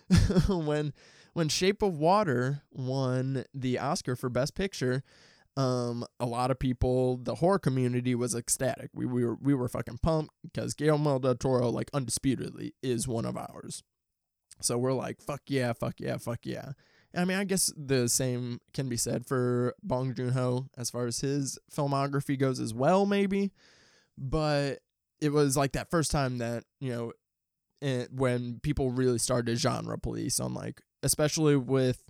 [0.48, 0.92] when
[1.32, 5.02] when Shape of Water won the Oscar for Best Picture,
[5.56, 8.90] um, a lot of people, the horror community was ecstatic.
[8.94, 13.26] We, we were we were fucking pumped because Guillermo del Toro, like undisputedly, is one
[13.26, 13.82] of ours.
[14.60, 16.72] So we're like, fuck yeah, fuck yeah, fuck yeah.
[17.14, 21.06] I mean, I guess the same can be said for Bong Joon Ho as far
[21.06, 23.52] as his filmography goes as well, maybe.
[24.16, 24.78] But
[25.20, 27.12] it was like that first time that you know,
[27.82, 32.02] it, when people really started genre police on like, especially with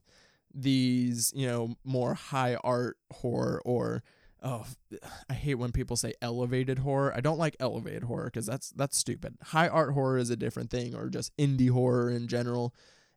[0.54, 4.02] these you know more high art horror or
[4.42, 4.66] oh
[5.30, 7.12] i hate when people say elevated horror.
[7.14, 9.36] I don't like elevated horror because that's that's stupid.
[9.42, 12.74] High art horror is a different thing or just indie horror in general.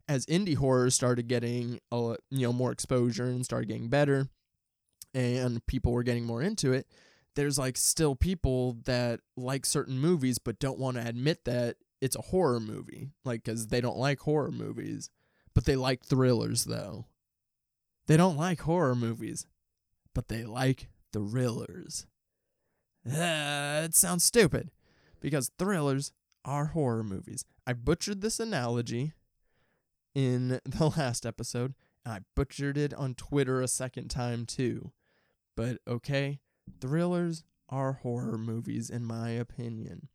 [0.08, 4.28] As indie horror started getting a, you know more exposure and started getting better
[5.14, 6.88] and people were getting more into it
[7.36, 12.16] there's like still people that like certain movies but don't want to admit that it's
[12.16, 15.10] a horror movie like cuz they don't like horror movies.
[15.54, 17.06] But they like thrillers though
[18.08, 19.46] they don't like horror movies
[20.14, 22.06] but they like thrillers
[23.08, 24.72] uh, it sounds stupid
[25.20, 26.12] because thrillers
[26.44, 29.14] are horror movies i butchered this analogy
[30.16, 31.76] in the last episode.
[32.04, 34.92] and I butchered it on Twitter a second time too.
[35.56, 36.40] But okay,
[36.82, 40.08] thrillers are horror movies in my opinion.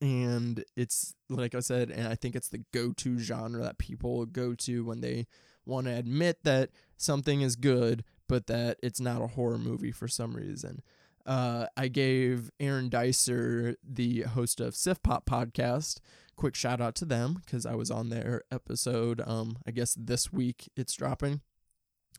[0.00, 4.26] And it's like I said, and I think it's the go to genre that people
[4.26, 5.28] go to when they
[5.64, 6.70] want to admit that
[7.02, 10.82] something is good, but that it's not a horror movie for some reason.
[11.24, 16.00] Uh, I gave Aaron Dicer, the host of Sif Pop podcast,
[16.36, 19.20] quick shout out to them because I was on their episode.
[19.24, 21.40] Um, I guess this week it's dropping.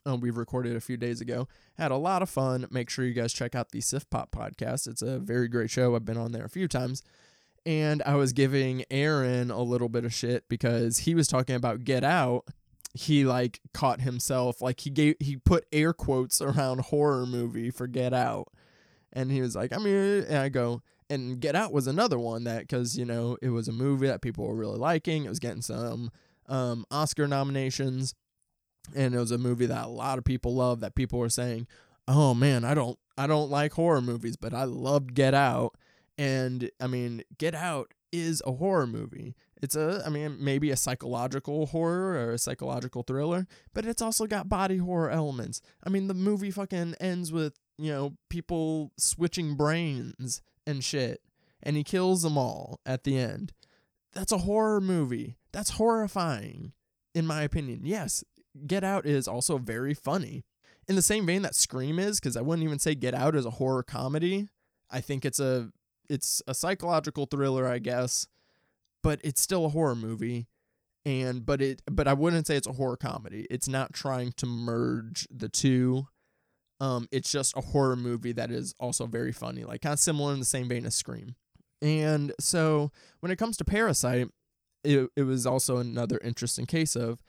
[0.06, 1.48] Um, we recorded a few days ago.
[1.78, 2.68] Had a lot of fun.
[2.70, 4.88] Make sure you guys check out the Sif Pop podcast.
[4.88, 5.96] It's a very great show.
[5.96, 7.04] I've been on there a few times.
[7.66, 11.86] And I was giving Aaron a little bit of shit because he was talking about
[11.86, 12.46] Get Out.
[12.94, 17.88] He like caught himself like he gave he put air quotes around horror movie for
[17.88, 18.50] Get Out.
[19.12, 22.44] And he was like, I mean, and I go, and Get Out was another one
[22.46, 25.26] that because you know it was a movie that people were really liking.
[25.26, 26.12] It was getting some
[26.48, 28.16] um, Oscar nominations,
[28.96, 30.80] and it was a movie that a lot of people love.
[30.80, 31.68] That people were saying,
[32.08, 35.76] "Oh man, I don't, I don't like horror movies, but I loved Get Out."
[36.18, 39.36] And I mean, Get Out is a horror movie.
[39.64, 44.28] It's a, I mean, maybe a psychological horror or a psychological thriller, but it's also
[44.28, 45.62] got body horror elements.
[45.82, 51.22] I mean, the movie fucking ends with, you know, people switching brains and shit,
[51.62, 53.54] and he kills them all at the end.
[54.12, 55.38] That's a horror movie.
[55.54, 56.74] That's horrifying,
[57.16, 57.84] in my opinion.
[57.86, 58.22] Yes,
[58.68, 60.44] Get Out is also very funny.
[60.90, 63.46] In the same vein that Scream is, because I wouldn't even say Get Out is
[63.46, 64.50] a horror comedy.
[64.92, 65.70] I think it's a
[66.10, 68.28] it's a psychological thriller, I guess,
[69.04, 70.48] but it's still a horror movie.
[71.06, 73.46] And but it but I wouldn't say it's a horror comedy.
[73.52, 76.08] It's not trying to merge the two.
[76.80, 80.34] Um, it's just a horror movie that is also very funny, like kind of similar
[80.34, 81.36] in the same vein as Scream.
[81.82, 84.30] And so when it comes to Parasite,
[84.84, 87.22] it, it was also another interesting case of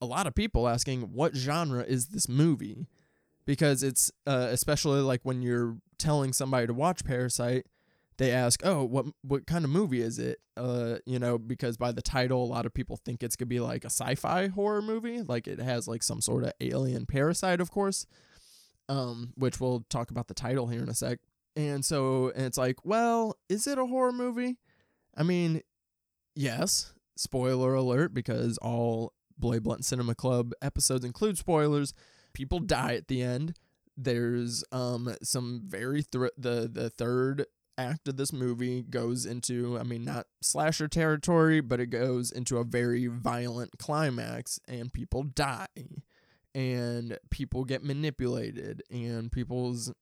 [0.00, 2.88] a lot of people asking what genre is this movie
[3.46, 7.66] because it's uh, especially like when you're telling somebody to watch Parasite,
[8.18, 11.92] they ask, "Oh, what what kind of movie is it?" Uh, you know, because by
[11.92, 15.22] the title, a lot of people think it's gonna be like a sci-fi horror movie,
[15.22, 18.06] like it has like some sort of alien parasite, of course.
[18.88, 21.20] Um, which we'll talk about the title here in a sec.
[21.56, 24.58] And so, and it's like, well, is it a horror movie?
[25.16, 25.62] I mean,
[26.34, 26.92] yes.
[27.16, 31.94] Spoiler alert, because all Bloody Blunt Cinema Club episodes include spoilers.
[32.32, 33.54] People die at the end.
[33.96, 37.46] There's um some very thr- the the third
[37.78, 42.58] act of this movie goes into I mean not slasher territory, but it goes into
[42.58, 45.66] a very violent climax and people die
[46.54, 49.92] and people get manipulated and people's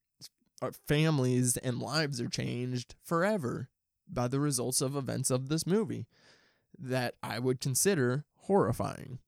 [0.63, 3.69] uh, families and lives are changed forever
[4.09, 6.07] by the results of events of this movie
[6.79, 9.19] that I would consider horrifying.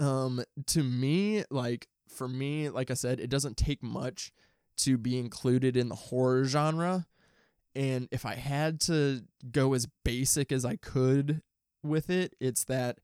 [0.00, 4.32] Um to me like for me like I said it doesn't take much
[4.76, 7.06] to be included in the horror genre
[7.74, 11.42] and if I had to go as basic as I could
[11.82, 12.98] with it it's that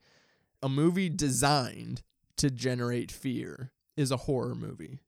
[0.63, 2.03] a movie designed
[2.37, 5.01] to generate fear is a horror movie.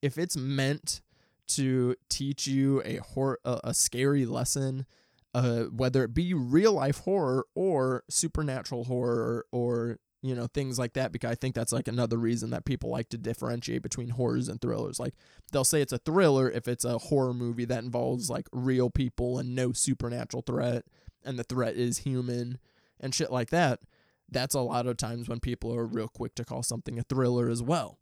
[0.00, 1.00] If it's meant
[1.48, 4.86] to teach you a hor- a, a scary lesson,
[5.34, 10.94] uh, whether it be real life horror or supernatural horror or you know things like
[10.94, 14.48] that because I think that's like another reason that people like to differentiate between horrors
[14.48, 14.98] and thrillers.
[14.98, 15.14] Like
[15.52, 19.38] they'll say it's a thriller if it's a horror movie that involves like real people
[19.38, 20.84] and no supernatural threat
[21.24, 22.58] and the threat is human
[23.00, 23.80] and shit like that.
[24.30, 27.48] That's a lot of times when people are real quick to call something a thriller
[27.48, 27.98] as well.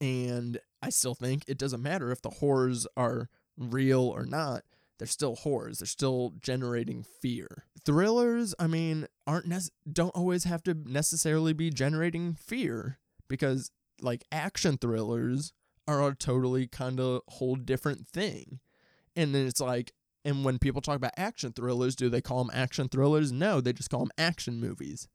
[0.00, 4.62] And I still think it doesn't matter if the horrors are real or not.
[4.98, 5.78] They're still horrors.
[5.78, 7.64] They're still generating fear.
[7.84, 9.52] Thrillers, I mean, aren't
[9.90, 15.52] don't always have to necessarily be generating fear because like action thrillers
[15.86, 18.60] are a totally kind of whole different thing.
[19.16, 19.92] And then it's like
[20.24, 23.32] and when people talk about action thrillers, do they call them action thrillers?
[23.32, 25.08] No, they just call them action movies.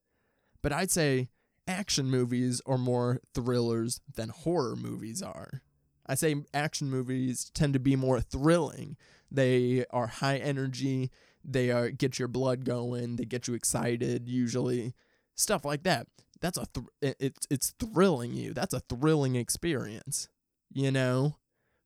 [0.61, 1.29] But I'd say
[1.67, 5.61] action movies are more thrillers than horror movies are.
[6.05, 8.97] I say action movies tend to be more thrilling.
[9.31, 11.11] They are high energy.
[11.43, 13.15] They are get your blood going.
[13.15, 14.27] They get you excited.
[14.27, 14.93] Usually,
[15.35, 16.07] stuff like that.
[16.41, 18.53] That's a th- it's it's thrilling you.
[18.53, 20.29] That's a thrilling experience.
[20.71, 21.37] You know,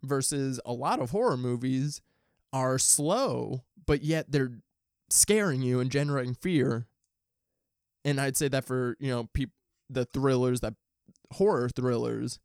[0.04, 2.02] versus a lot of horror movies
[2.54, 4.60] are slow, but yet they're
[5.10, 6.88] scaring you and generating fear.
[8.04, 9.54] And I'd say that for you know people
[9.90, 10.74] the thrillers that
[11.34, 12.40] horror thrillers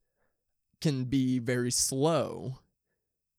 [0.83, 2.59] can be very slow.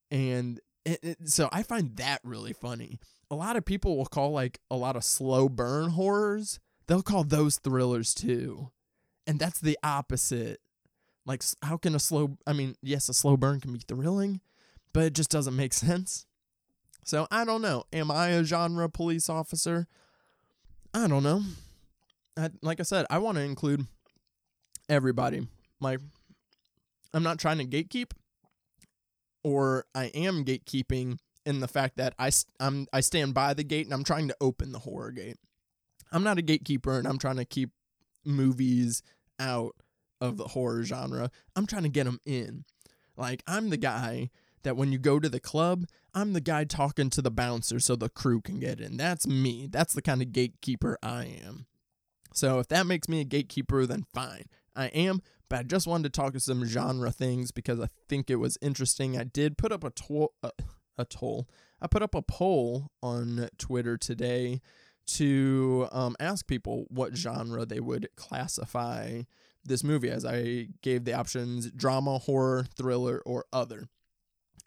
[0.10, 3.00] And it, it, so i find that really funny.
[3.30, 7.24] A lot of people will call like a lot of slow burn horrors they'll call
[7.24, 8.70] those thrillers too.
[9.26, 10.60] And that's the opposite.
[11.26, 14.42] Like how can a slow i mean yes a slow burn can be thrilling
[14.92, 16.26] but it just doesn't make sense.
[17.04, 17.84] So i don't know.
[17.94, 19.88] Am i a genre police officer?
[20.94, 21.42] I don't know.
[22.38, 23.86] I, like I said, I want to include
[24.90, 25.48] everybody.
[25.80, 26.00] Like,
[27.14, 28.12] I'm not trying to gatekeep,
[29.44, 33.86] or I am gatekeeping in the fact that I I'm I stand by the gate
[33.86, 35.38] and I'm trying to open the horror gate.
[36.12, 37.72] I'm not a gatekeeper and I'm trying to keep
[38.26, 39.04] movies
[39.40, 39.76] out
[40.22, 41.30] of the horror genre.
[41.56, 42.66] I'm trying to get them in.
[43.18, 44.30] Like I'm the guy
[44.64, 47.96] that when you go to the club, I'm the guy talking to the bouncer so
[47.96, 48.98] the crew can get in.
[48.98, 49.68] That's me.
[49.70, 51.66] That's the kind of gatekeeper I am.
[52.34, 54.46] So if that makes me a gatekeeper, then fine.
[54.76, 55.22] I am,
[55.54, 58.58] but I just wanted to talk to some genre things because I think it was
[58.60, 59.20] interesting.
[59.20, 60.50] I did put up a toll, uh,
[60.98, 61.48] a toll.
[61.80, 64.62] I put up a poll on Twitter today
[65.10, 69.22] to um, ask people what genre they would classify
[69.64, 70.26] this movie as.
[70.26, 73.90] I gave the options drama, horror, thriller, or other.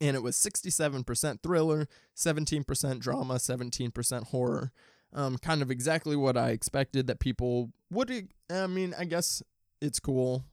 [0.00, 4.70] And it was 67% thriller, 17% drama, 17% horror
[5.12, 8.28] um, kind of exactly what I expected that people would.
[8.48, 9.42] I mean, I guess
[9.80, 10.44] it's cool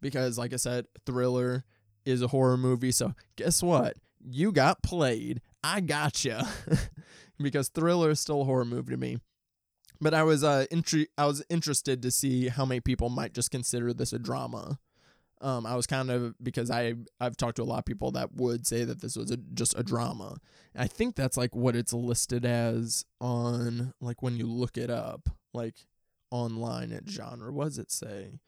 [0.00, 1.64] because, like I said, Thriller
[2.04, 2.92] is a horror movie.
[2.92, 3.96] So guess what?
[4.24, 5.40] You got played.
[5.62, 6.48] I gotcha.
[7.38, 9.18] because Thriller is still a horror movie to me.
[10.00, 13.50] But I was uh intri- I was interested to see how many people might just
[13.50, 14.78] consider this a drama.
[15.40, 18.34] Um, I was kind of because I I've talked to a lot of people that
[18.34, 20.38] would say that this was a, just a drama.
[20.76, 25.28] I think that's like what it's listed as on like when you look it up
[25.52, 25.86] like
[26.30, 27.52] online at genre.
[27.52, 28.40] What does it say?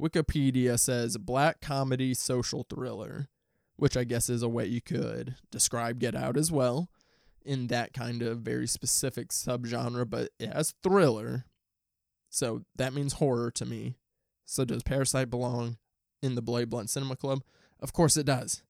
[0.00, 3.28] Wikipedia says black comedy social thriller,
[3.76, 6.88] which I guess is a way you could describe Get Out as well
[7.44, 11.44] in that kind of very specific subgenre, but it has thriller.
[12.28, 13.96] So that means horror to me.
[14.44, 15.76] So does Parasite belong?
[16.22, 17.42] in the Bloody Blunt Cinema Club?
[17.80, 18.62] Of course it does.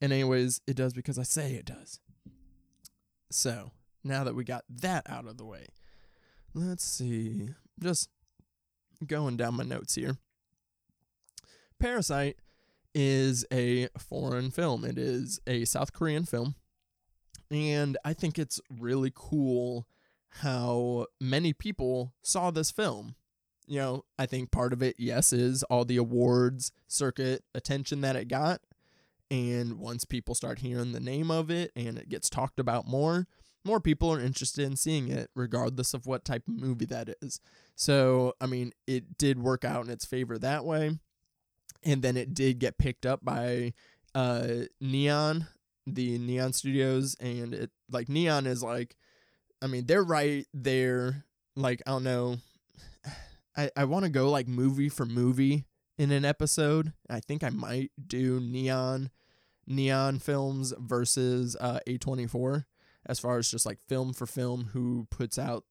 [0.00, 2.00] And anyways, it does because I say it does.
[3.30, 3.70] So,
[4.04, 5.66] now that we got that out of the way,
[6.54, 7.50] let's see.
[7.80, 8.08] Just
[9.06, 10.16] going down my notes here.
[11.82, 12.36] Parasite
[12.94, 14.84] is a foreign film.
[14.84, 16.54] It is a South Korean film.
[17.50, 19.88] And I think it's really cool
[20.28, 23.16] how many people saw this film.
[23.66, 28.14] You know, I think part of it, yes, is all the awards circuit attention that
[28.14, 28.60] it got.
[29.28, 33.26] And once people start hearing the name of it and it gets talked about more,
[33.64, 37.40] more people are interested in seeing it, regardless of what type of movie that is.
[37.74, 40.98] So, I mean, it did work out in its favor that way.
[41.84, 43.72] And then it did get picked up by
[44.14, 44.46] uh,
[44.80, 45.46] Neon,
[45.86, 47.16] the Neon Studios.
[47.20, 48.96] And it, like, Neon is like,
[49.60, 51.24] I mean, they're right there.
[51.56, 52.36] Like, I don't know.
[53.56, 55.66] I, I want to go like movie for movie
[55.98, 56.92] in an episode.
[57.10, 59.10] I think I might do Neon
[59.66, 62.64] Neon Films versus uh, A24
[63.06, 65.64] as far as just like film for film who puts out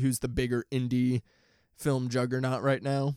[0.00, 1.22] who's the bigger indie
[1.76, 3.16] film juggernaut right now.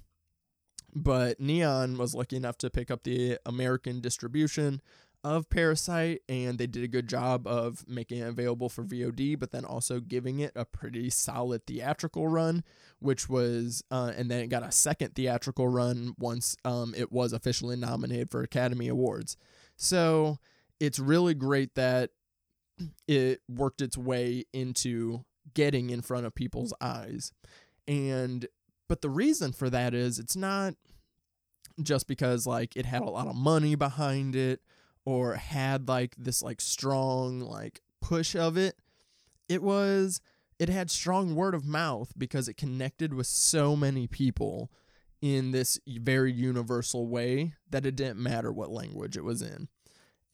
[0.95, 4.81] But Neon was lucky enough to pick up the American distribution
[5.23, 9.51] of Parasite, and they did a good job of making it available for VOD, but
[9.51, 12.63] then also giving it a pretty solid theatrical run,
[12.99, 17.31] which was, uh, and then it got a second theatrical run once um, it was
[17.31, 19.37] officially nominated for Academy Awards.
[19.77, 20.39] So
[20.79, 22.09] it's really great that
[23.07, 25.23] it worked its way into
[25.53, 27.31] getting in front of people's eyes.
[27.87, 28.45] And,
[28.93, 30.75] but the reason for that is it's not
[31.81, 34.61] just because like it had a lot of money behind it
[35.03, 38.75] or had like this like strong like push of it.
[39.49, 40.21] It was
[40.59, 44.69] it had strong word of mouth because it connected with so many people
[45.23, 49.69] in this very universal way that it didn't matter what language it was in.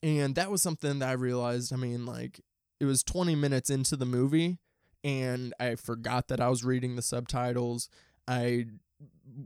[0.02, 2.42] And that was something that i realized i mean like
[2.78, 4.58] it was 20 minutes into the movie
[5.02, 7.88] and i forgot that i was reading the subtitles
[8.30, 8.64] i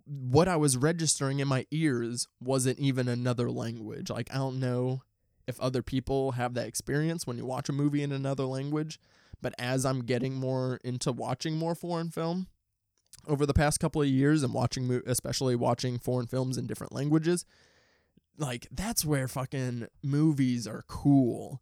[0.07, 5.01] what i was registering in my ears wasn't even another language like i don't know
[5.47, 8.99] if other people have that experience when you watch a movie in another language.
[9.43, 12.47] But as I'm getting more into watching more foreign film
[13.27, 17.45] over the past couple of years and watching, especially watching foreign films in different languages,
[18.39, 21.61] like that's where fucking movies are cool.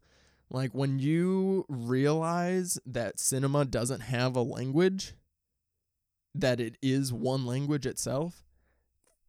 [0.49, 5.13] Like when you realize that cinema doesn't have a language,
[6.35, 8.43] that it is one language itself,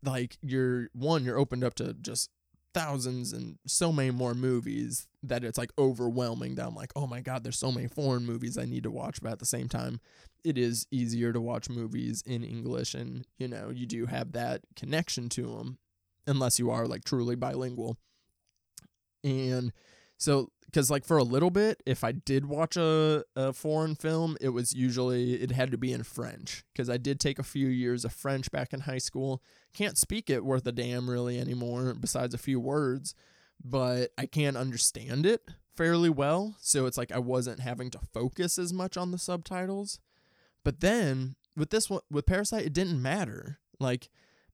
[0.02, 2.30] like you're one, you're opened up to just
[2.74, 7.20] thousands and so many more movies that it's like overwhelming that I'm like, oh my
[7.20, 9.22] God, there's so many foreign movies I need to watch.
[9.22, 10.00] But at the same time,
[10.44, 14.62] it is easier to watch movies in English and, you know, you do have that
[14.76, 15.78] connection to them
[16.26, 17.96] unless you are like truly bilingual.
[19.22, 19.72] And
[20.18, 24.36] so, because like for a little bit, if I did watch a, a foreign film,
[24.40, 27.68] it was usually, it had to be in French because I did take a few
[27.68, 29.42] years of French back in high school
[29.74, 33.14] can't speak it worth a damn really anymore, besides a few words,
[33.62, 35.42] but I can understand it
[35.76, 36.54] fairly well.
[36.60, 39.98] So it's like I wasn't having to focus as much on the subtitles.
[40.64, 43.58] But then with this one, with Parasite, it didn't matter.
[43.80, 44.08] Like,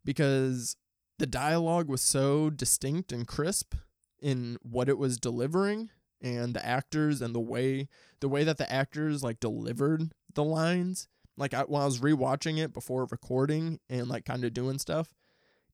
[0.05, 0.77] because
[1.19, 3.75] the dialogue was so distinct and crisp
[4.21, 5.91] in what it was delivering
[6.23, 7.89] and the actors and the way
[8.21, 11.09] the way that the actors like delivered the lines
[11.41, 15.15] like I, when I was rewatching it before recording and like kind of doing stuff,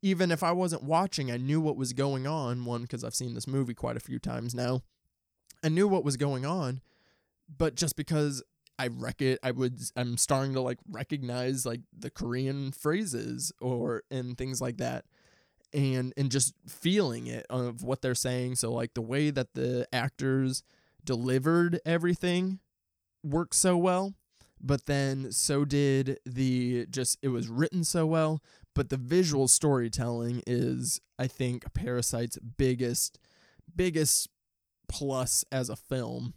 [0.01, 2.65] even if I wasn't watching, I knew what was going on.
[2.65, 4.83] One, because I've seen this movie quite a few times now.
[5.65, 6.81] I knew what was going on,
[7.59, 8.43] but just because
[8.79, 14.05] I wreck it, I would I'm starting to like recognize like the Korean phrases or
[14.11, 15.05] and things like that.
[15.73, 18.57] And and just feeling it of what they're saying.
[18.57, 20.63] So like the way that the actors
[21.05, 22.61] delivered everything
[23.23, 24.15] works so well
[24.61, 28.41] but then so did the just it was written so well
[28.75, 33.19] but the visual storytelling is i think parasite's biggest
[33.75, 34.29] biggest
[34.89, 36.35] plus as a film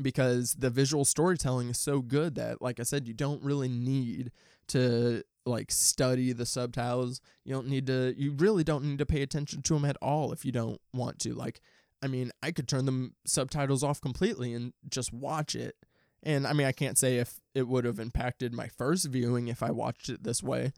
[0.00, 4.30] because the visual storytelling is so good that like i said you don't really need
[4.66, 9.20] to like study the subtitles you don't need to you really don't need to pay
[9.20, 11.60] attention to them at all if you don't want to like
[12.02, 15.76] i mean i could turn the subtitles off completely and just watch it
[16.24, 19.62] and I mean, I can't say if it would have impacted my first viewing if
[19.62, 20.72] I watched it this way,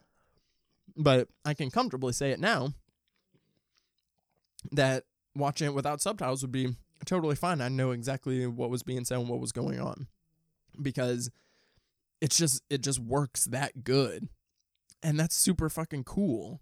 [0.96, 2.72] but I can comfortably say it now
[4.72, 5.04] that
[5.36, 7.60] watching it without subtitles would be totally fine.
[7.60, 10.08] I know exactly what was being said and what was going on
[10.82, 11.30] because
[12.20, 14.28] it's just it just works that good.
[15.02, 16.60] And that's super fucking cool.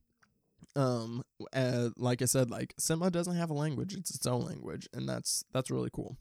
[0.77, 1.23] Um
[1.53, 5.09] uh, like I said like cinema doesn't have a language, it's its own language and
[5.09, 6.17] that's that's really cool.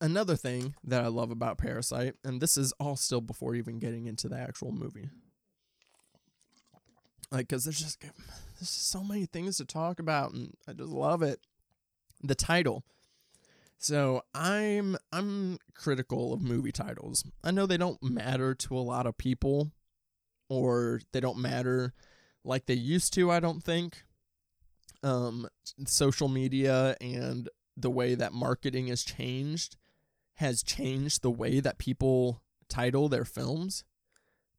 [0.00, 4.06] another thing that I love about Parasite, and this is all still before even getting
[4.06, 5.10] into the actual movie,
[7.30, 8.12] like because there's just there's
[8.60, 11.40] just so many things to talk about, and I just love it.
[12.22, 12.84] The title.
[13.78, 17.24] So I'm I'm critical of movie titles.
[17.44, 19.70] I know they don't matter to a lot of people,
[20.48, 21.94] or they don't matter
[22.44, 23.30] like they used to.
[23.30, 24.04] I don't think.
[25.02, 25.48] Um,
[25.86, 29.76] social media and the way that marketing has changed
[30.34, 33.84] has changed the way that people title their films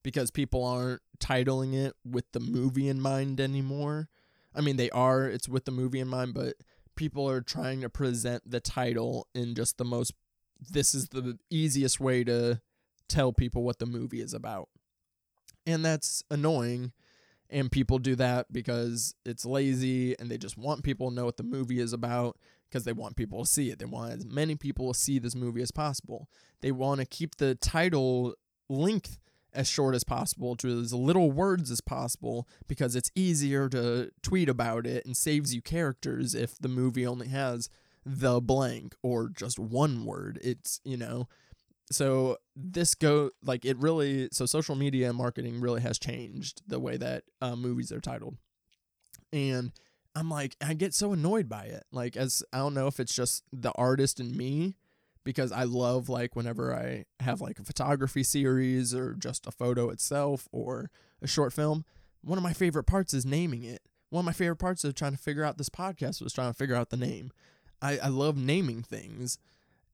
[0.04, 4.10] because people aren't titling it with the movie in mind anymore.
[4.56, 6.56] I mean, they are, it's with the movie in mind, but
[6.96, 10.14] people are trying to present the title in just the most,
[10.60, 12.62] this is the easiest way to
[13.08, 14.70] tell people what the movie is about.
[15.66, 16.92] And that's annoying.
[17.50, 21.38] And people do that because it's lazy and they just want people to know what
[21.38, 22.38] the movie is about
[22.70, 23.80] because they want people to see it.
[23.80, 26.30] They want as many people to see this movie as possible.
[26.62, 28.36] They want to keep the title
[28.70, 29.18] length
[29.52, 34.48] as short as possible to as little words as possible because it's easier to tweet
[34.48, 37.68] about it and saves you characters if the movie only has
[38.06, 40.40] the blank or just one word.
[40.44, 41.28] It's, you know,
[41.92, 46.98] so this go like it really so social media marketing really has changed the way
[46.98, 48.38] that uh, movies are titled.
[49.32, 49.72] And
[50.16, 51.84] I'm like, I get so annoyed by it.
[51.92, 54.76] Like, as I don't know if it's just the artist in me,
[55.24, 59.90] because I love like whenever I have like a photography series or just a photo
[59.90, 60.90] itself or
[61.22, 61.86] a short film.
[62.22, 63.82] One of my favorite parts is naming it.
[64.10, 66.58] One of my favorite parts of trying to figure out this podcast was trying to
[66.58, 67.32] figure out the name.
[67.82, 69.38] I, I love naming things.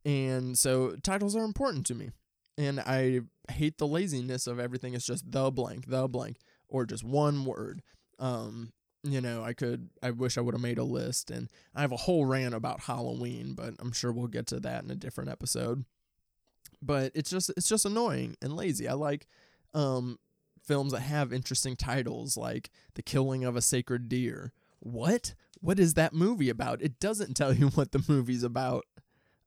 [0.06, 2.12] And so titles are important to me.
[2.58, 4.94] And I hate the laziness of everything.
[4.94, 6.38] It's just the blank, the blank,
[6.70, 7.82] or just one word.
[8.20, 8.72] Um,
[9.04, 11.32] you know, I could, I wish I would have made a list.
[11.32, 14.84] And I have a whole rant about Halloween, but I'm sure we'll get to that
[14.84, 15.86] in a different episode.
[16.82, 18.88] But it's just, it's just annoying and lazy.
[18.88, 19.28] I like,
[19.74, 20.20] um,
[20.66, 24.52] films that have interesting titles like The Killing of a Sacred Deer.
[24.80, 25.36] What?
[25.62, 26.82] What is that movie about?
[26.82, 28.86] It doesn't tell you what the movie's about,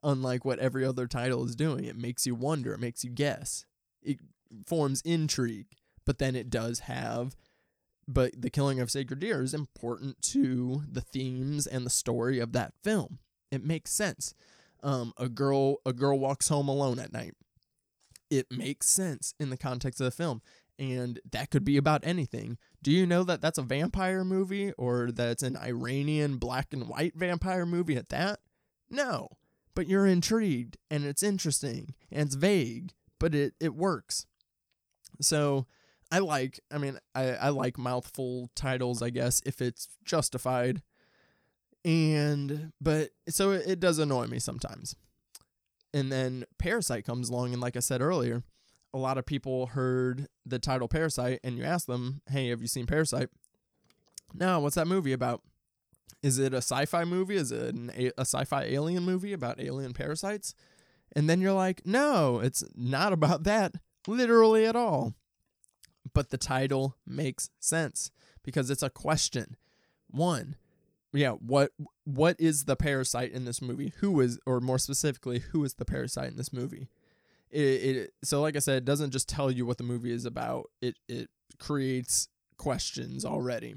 [0.02, 1.84] unlike what every other title is doing.
[1.84, 3.64] It makes you wonder, it makes you guess,
[4.02, 4.18] it
[4.66, 5.66] forms intrigue,
[6.04, 7.36] but then it does have
[8.08, 12.52] but the killing of sacred deer is important to the themes and the story of
[12.52, 13.18] that film.
[13.52, 14.34] It makes sense.
[14.82, 17.34] Um, a girl a girl walks home alone at night.
[18.30, 20.40] It makes sense in the context of the film,
[20.78, 22.56] and that could be about anything.
[22.82, 26.88] Do you know that that's a vampire movie or that it's an Iranian black and
[26.88, 28.40] white vampire movie at that?
[28.88, 29.28] No,
[29.78, 34.26] but you're intrigued and it's interesting and it's vague, but it it works.
[35.20, 35.68] So
[36.10, 40.82] I like, I mean, I, I like mouthful titles, I guess, if it's justified.
[41.84, 44.96] And, but, so it, it does annoy me sometimes.
[45.94, 48.42] And then Parasite comes along, and like I said earlier,
[48.92, 52.66] a lot of people heard the title Parasite, and you ask them, hey, have you
[52.66, 53.28] seen Parasite?
[54.34, 55.42] No, what's that movie about?
[56.22, 57.36] Is it a sci fi movie?
[57.36, 60.54] Is it an, a, a sci fi alien movie about alien parasites?
[61.14, 63.74] And then you're like, no, it's not about that
[64.06, 65.14] literally at all
[66.14, 68.10] but the title makes sense
[68.42, 69.56] because it's a question.
[70.10, 70.56] One,
[71.12, 71.72] yeah, what
[72.04, 73.92] what is the parasite in this movie?
[74.00, 76.88] Who is, or more specifically, who is the parasite in this movie?
[77.50, 80.24] It, it so like I said, it doesn't just tell you what the movie is
[80.24, 80.70] about.
[80.80, 83.76] It it creates questions already,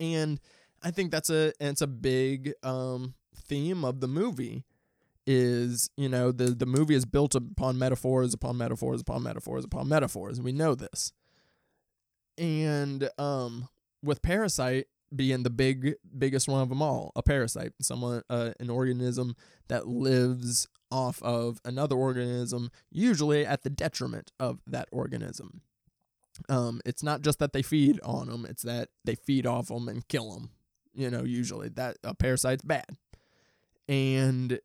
[0.00, 0.40] and
[0.82, 4.64] I think that's a it's a big um theme of the movie
[5.26, 9.88] is you know the the movie is built upon metaphors upon metaphors upon metaphors upon
[9.88, 11.12] metaphors we know this.
[12.36, 13.68] And um
[14.02, 18.70] with parasite being the big biggest one of them all a parasite someone uh, an
[18.70, 19.36] organism
[19.68, 25.60] that lives off of another organism usually at the detriment of that organism.
[26.48, 29.86] Um it's not just that they feed on them it's that they feed off them
[29.88, 30.50] and kill them
[30.94, 32.96] you know usually that a parasite's bad.
[33.88, 34.60] And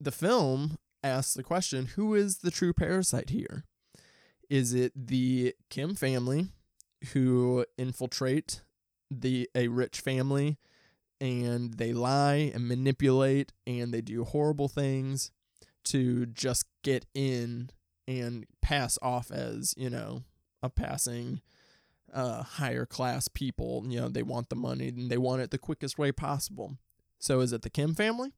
[0.00, 3.64] the film asks the question who is the true parasite here?
[4.48, 6.48] Is it the kim family
[7.12, 8.62] who infiltrate
[9.10, 10.58] the a rich family
[11.20, 15.30] and they lie and manipulate and they do horrible things
[15.84, 17.70] to just get in
[18.08, 20.22] and pass off as, you know,
[20.62, 21.40] a passing
[22.12, 23.84] uh, higher class people.
[23.86, 26.76] You know, they want the money and they want it the quickest way possible.
[27.18, 28.32] So is it the Kim family?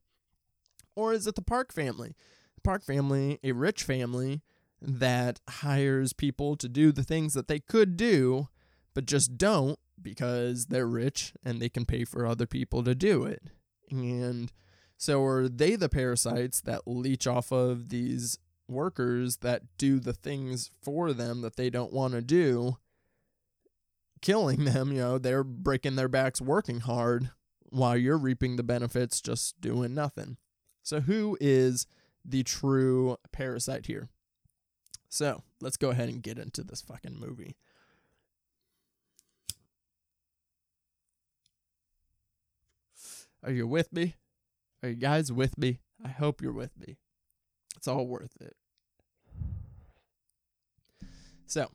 [0.95, 2.15] Or is it the Park family?
[2.63, 4.41] Park family, a rich family
[4.81, 8.47] that hires people to do the things that they could do,
[8.93, 13.23] but just don't because they're rich and they can pay for other people to do
[13.23, 13.43] it.
[13.91, 14.51] And
[14.97, 20.71] So are they the parasites that leech off of these workers that do the things
[20.81, 22.77] for them that they don't want to do,
[24.21, 24.91] killing them?
[24.91, 27.31] You know, they're breaking their backs working hard
[27.69, 30.37] while you're reaping the benefits just doing nothing.
[30.83, 31.85] So, who is
[32.25, 34.09] the true parasite here?
[35.07, 37.55] So, let's go ahead and get into this fucking movie.
[43.43, 44.15] Are you with me?
[44.83, 45.79] Are you guys with me?
[46.03, 46.97] I hope you're with me.
[47.75, 48.55] It's all worth it.
[51.45, 51.71] So,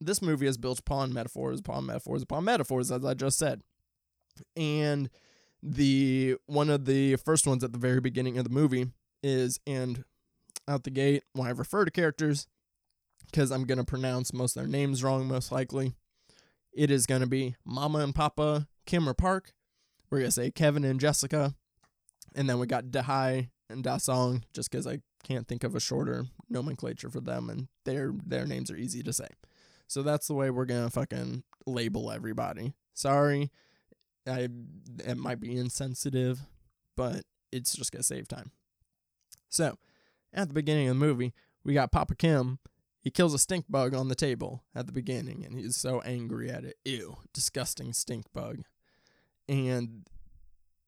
[0.00, 3.62] this movie is built upon metaphors, upon metaphors, upon metaphors, as I just said.
[4.56, 5.10] And
[5.62, 8.86] the one of the first ones at the very beginning of the movie
[9.22, 10.04] is, and
[10.68, 12.46] out the gate, when I refer to characters,
[13.30, 15.94] because I'm going to pronounce most of their names wrong, most likely,
[16.72, 19.52] it is going to be Mama and Papa Kim or Park.
[20.10, 21.54] We're going to say Kevin and Jessica.
[22.34, 25.80] And then we got Da-hye and Da Song, just because I can't think of a
[25.80, 29.28] shorter nomenclature for them, and their their names are easy to say.
[29.86, 32.74] So that's the way we're gonna fucking label everybody.
[32.94, 33.50] Sorry,
[34.26, 34.48] I
[35.04, 36.40] it might be insensitive,
[36.96, 38.50] but it's just gonna save time.
[39.48, 39.76] So,
[40.32, 41.32] at the beginning of the movie,
[41.64, 42.58] we got Papa Kim.
[43.00, 46.50] He kills a stink bug on the table at the beginning, and he's so angry
[46.50, 46.76] at it.
[46.84, 48.62] Ew, disgusting stink bug.
[49.46, 50.08] And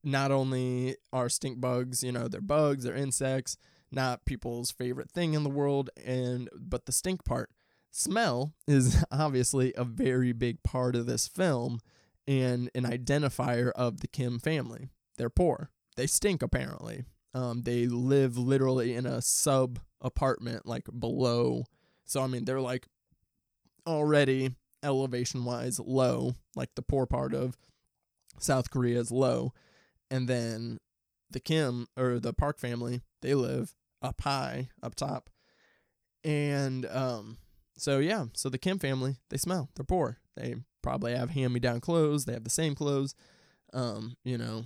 [0.02, 3.58] not only are stink bugs, you know, they're bugs, they're insects,
[3.90, 7.50] not people's favorite thing in the world, and but the stink part,
[7.96, 11.80] smell is obviously a very big part of this film
[12.26, 14.90] and an identifier of the Kim family.
[15.16, 15.70] They're poor.
[15.96, 17.04] They stink apparently.
[17.34, 21.64] Um, they live literally in a sub apartment, like below.
[22.04, 22.86] So I mean, they're like
[23.86, 27.56] already elevation wise low, like the poor part of
[28.38, 29.52] South Korea is low
[30.10, 30.78] and then
[31.30, 35.30] the Kim or the Park family, they live up high, up top.
[36.24, 37.38] And um
[37.76, 39.68] so yeah, so the Kim family, they smell.
[39.74, 40.18] They're poor.
[40.36, 42.24] They probably have hand-me-down clothes.
[42.24, 43.14] They have the same clothes.
[43.72, 44.64] Um, you know,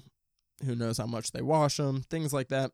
[0.65, 2.73] who knows how much they wash them, things like that.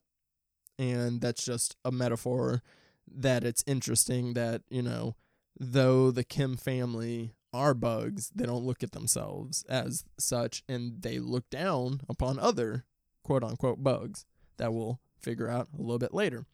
[0.78, 2.62] And that's just a metaphor
[3.08, 5.16] that it's interesting that, you know,
[5.58, 11.18] though the Kim family are bugs, they don't look at themselves as such and they
[11.18, 12.84] look down upon other
[13.22, 14.26] quote unquote bugs
[14.58, 16.44] that we'll figure out a little bit later.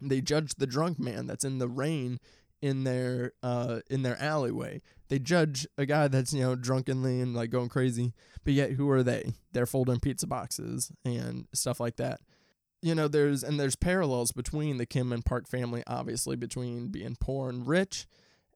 [0.00, 2.18] They judge the drunk man that's in the rain
[2.62, 4.80] in their uh in their alleyway.
[5.08, 8.88] They judge a guy that's, you know, drunkenly and like going crazy, but yet who
[8.88, 9.34] are they?
[9.52, 12.20] They're folding pizza boxes and stuff like that.
[12.80, 17.16] You know, there's and there's parallels between the Kim and Park family, obviously between being
[17.20, 18.06] poor and rich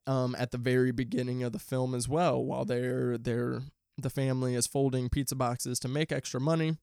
[0.07, 3.61] um, at the very beginning of the film as well, while they're they're
[3.97, 6.77] the family is folding pizza boxes to make extra money,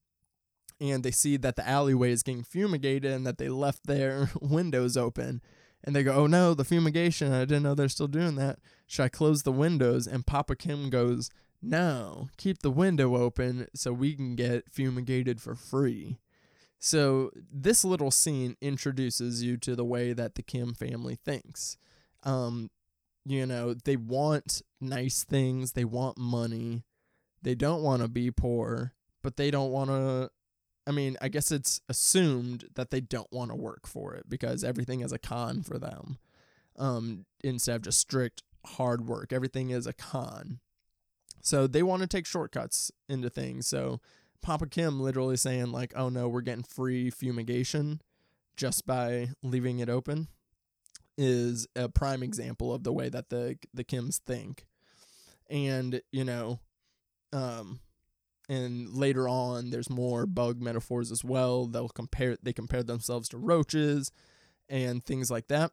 [0.81, 4.97] and they see that the alleyway is getting fumigated and that they left their windows
[4.97, 5.41] open.
[5.85, 7.33] And they go, Oh no, the fumigation.
[7.33, 8.59] I didn't know they're still doing that.
[8.87, 10.07] Should I close the windows?
[10.07, 11.31] And Papa Kim goes,
[11.63, 16.19] No, keep the window open so we can get fumigated for free.
[16.79, 21.79] So, this little scene introduces you to the way that the Kim family thinks.
[22.25, 22.71] Um,
[23.25, 26.85] you know, they want nice things, they want money,
[27.41, 30.31] they don't want to be poor, but they don't want to.
[30.87, 34.63] I mean, I guess it's assumed that they don't want to work for it because
[34.63, 36.19] everything is a con for them.
[36.77, 40.61] Um, instead of just strict hard work, everything is a con.
[41.41, 43.67] So they want to take shortcuts into things.
[43.67, 44.01] So
[44.43, 48.01] Papa Kim literally saying like, "Oh no, we're getting free fumigation
[48.57, 50.29] just by leaving it open."
[51.17, 54.67] is a prime example of the way that the the Kims think.
[55.49, 56.61] And, you know,
[57.33, 57.81] um
[58.49, 61.67] and later on there's more bug metaphors as well.
[61.67, 64.11] They'll compare they compare themselves to roaches
[64.69, 65.73] and things like that.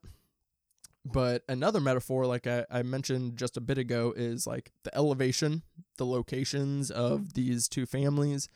[1.04, 5.64] But another metaphor, like I, I mentioned just a bit ago, is like the elevation,
[5.98, 8.48] the locations of these two families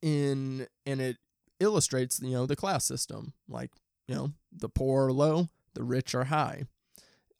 [0.00, 1.16] in and it
[1.58, 3.32] illustrates, you know, the class system.
[3.48, 3.72] Like,
[4.06, 6.64] you know, the poor are low, the rich are high.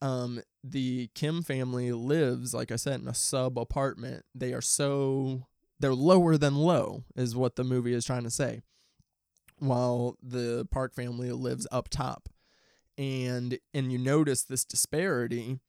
[0.00, 4.24] Um, the Kim family lives, like I said, in a sub apartment.
[4.34, 5.46] They are so
[5.80, 8.60] they're lower than low, is what the movie is trying to say.
[9.58, 12.28] While the Park family lives up top.
[12.96, 15.60] And and you notice this disparity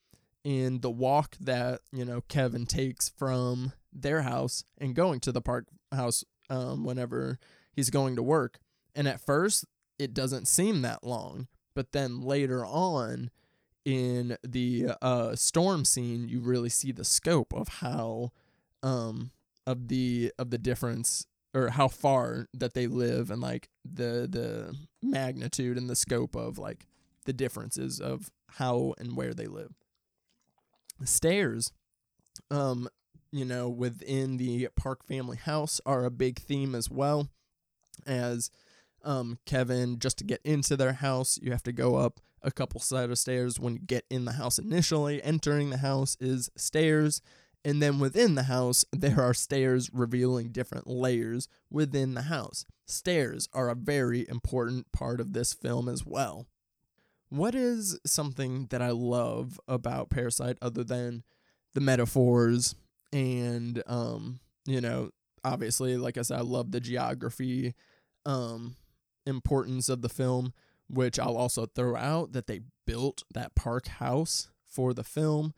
[0.44, 5.42] in the walk that, you know, Kevin takes from their house and going to the
[5.42, 7.38] park house um, whenever
[7.72, 8.60] he's going to work.
[8.96, 9.66] And at first,
[10.00, 11.48] it doesn't seem that long
[11.80, 13.32] but then later on
[13.86, 18.34] in the uh, storm scene, you really see the scope of how
[18.84, 19.32] um,
[19.70, 24.76] of the of the difference or how far that they live and like the the
[25.04, 26.88] magnitude and the scope of like
[27.26, 29.76] the differences of how and where they live.
[31.00, 31.72] The stairs,
[32.50, 32.90] um,
[33.32, 37.30] you know, within the Park family house are a big theme as well.
[38.08, 38.50] As
[39.04, 42.80] um, Kevin, just to get into their house, you have to go up a couple
[42.80, 45.22] set of stairs when you get in the house initially.
[45.22, 47.22] Entering the house is stairs.
[47.66, 52.66] And then within the house, there are stairs revealing different layers within the house.
[52.86, 56.48] Stairs are a very important part of this film as well.
[57.30, 61.24] What is something that I love about Parasite other than
[61.74, 62.76] the metaphors
[63.14, 65.12] and um, you know,
[65.44, 67.76] obviously, like I said, I love the geography
[68.26, 68.76] um
[69.26, 70.54] importance of the film,
[70.90, 75.54] which I'll also throw out that they built that park house for the film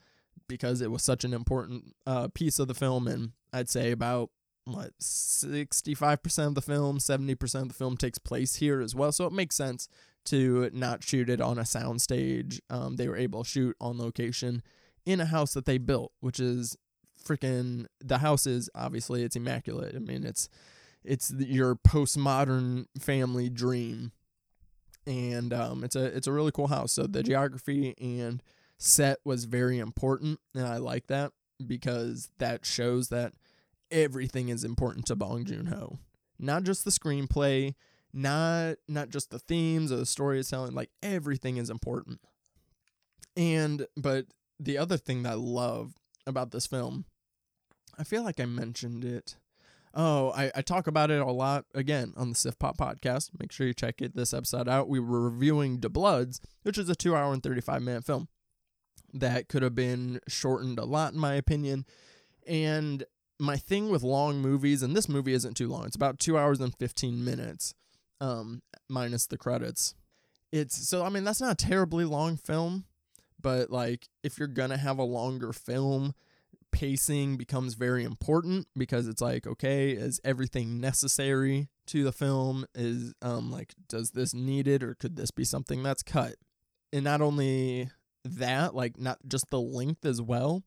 [0.48, 4.30] because it was such an important uh, piece of the film and I'd say about
[4.64, 9.10] what 65% of the film 70% of the film takes place here as well.
[9.12, 9.88] So it makes sense
[10.26, 12.60] to not shoot it on a soundstage.
[12.70, 14.62] Um, they were able to shoot on location
[15.04, 16.76] in a house that they built which is
[17.22, 19.94] freaking the house is obviously it's immaculate.
[19.96, 20.48] I mean it's
[21.04, 24.12] it's your postmodern family dream.
[25.04, 26.92] And um, it's a it's a really cool house.
[26.92, 28.40] So the geography and
[28.82, 31.32] set was very important and i like that
[31.66, 33.32] because that shows that
[33.92, 35.98] everything is important to Bong Joon-ho.
[36.38, 37.74] Not just the screenplay,
[38.12, 42.20] not not just the themes or the storytelling, like everything is important.
[43.36, 44.26] And but
[44.58, 45.94] the other thing that I love
[46.26, 47.04] about this film,
[47.96, 49.36] I feel like I mentioned it.
[49.94, 53.30] Oh, I, I talk about it a lot again on the Sif Pop podcast.
[53.38, 54.88] Make sure you check it this episode out.
[54.88, 58.28] We were reviewing De Bloods, which is a two hour and 35 minute film
[59.12, 61.84] that could have been shortened a lot, in my opinion.
[62.46, 63.04] And
[63.38, 66.60] my thing with long movies, and this movie isn't too long, it's about two hours
[66.60, 67.74] and 15 minutes,
[68.20, 69.94] um, minus the credits.
[70.50, 72.84] It's so, I mean, that's not a terribly long film,
[73.40, 76.14] but like, if you're gonna have a longer film,
[76.70, 82.64] pacing becomes very important because it's like, okay, is everything necessary to the film?
[82.74, 86.36] Is, um, like, does this need it or could this be something that's cut?
[86.92, 87.90] And not only
[88.24, 90.62] that, like, not just the length as well,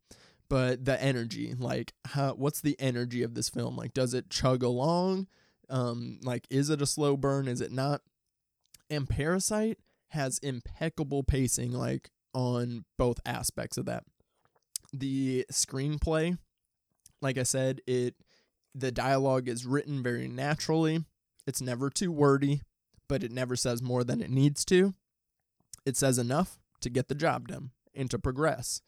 [0.50, 3.76] but the energy like how what's the energy of this film?
[3.76, 5.28] Like does it chug along?
[5.70, 7.48] Um like is it a slow burn?
[7.48, 8.02] Is it not?
[8.90, 9.80] And parasite
[10.10, 14.04] has impeccable pacing like on both aspects of that.
[14.94, 16.38] The screenplay
[17.22, 18.14] like i said it
[18.76, 21.04] the dialogue is written very naturally.
[21.48, 22.62] It's never too wordy
[23.08, 24.94] but it never says more than it needs to.
[25.86, 28.82] It says enough to get the job done and to progress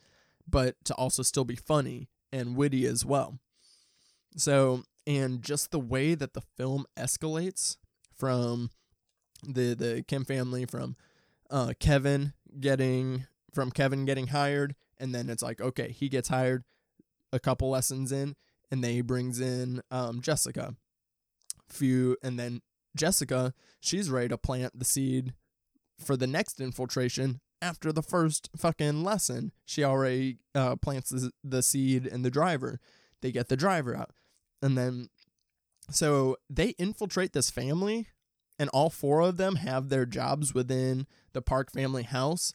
[0.47, 3.39] but to also still be funny and witty as well.
[4.37, 7.77] So, and just the way that the film escalates
[8.15, 8.71] from
[9.43, 10.95] the the Kim family from
[11.49, 16.63] uh, Kevin getting from Kevin getting hired and then it's like okay, he gets hired
[17.31, 18.35] a couple lessons in
[18.71, 20.75] and then he brings in um, Jessica.
[21.67, 22.61] Few and then
[22.95, 25.33] Jessica, she's ready to plant the seed
[25.99, 31.63] for the next infiltration after the first fucking lesson, she already uh, plants the, the
[31.63, 32.79] seed in the driver.
[33.21, 34.11] They get the driver out.
[34.61, 35.09] And then,
[35.89, 38.07] so they infiltrate this family,
[38.59, 42.53] and all four of them have their jobs within the Park family house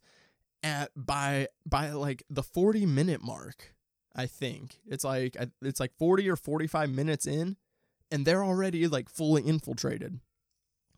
[0.62, 3.74] at by by like the 40 minute mark.
[4.14, 7.56] I think it's like it's like 40 or 45 minutes in
[8.10, 10.20] and they're already like fully infiltrated.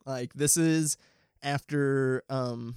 [0.05, 0.97] Like this is
[1.43, 2.77] after um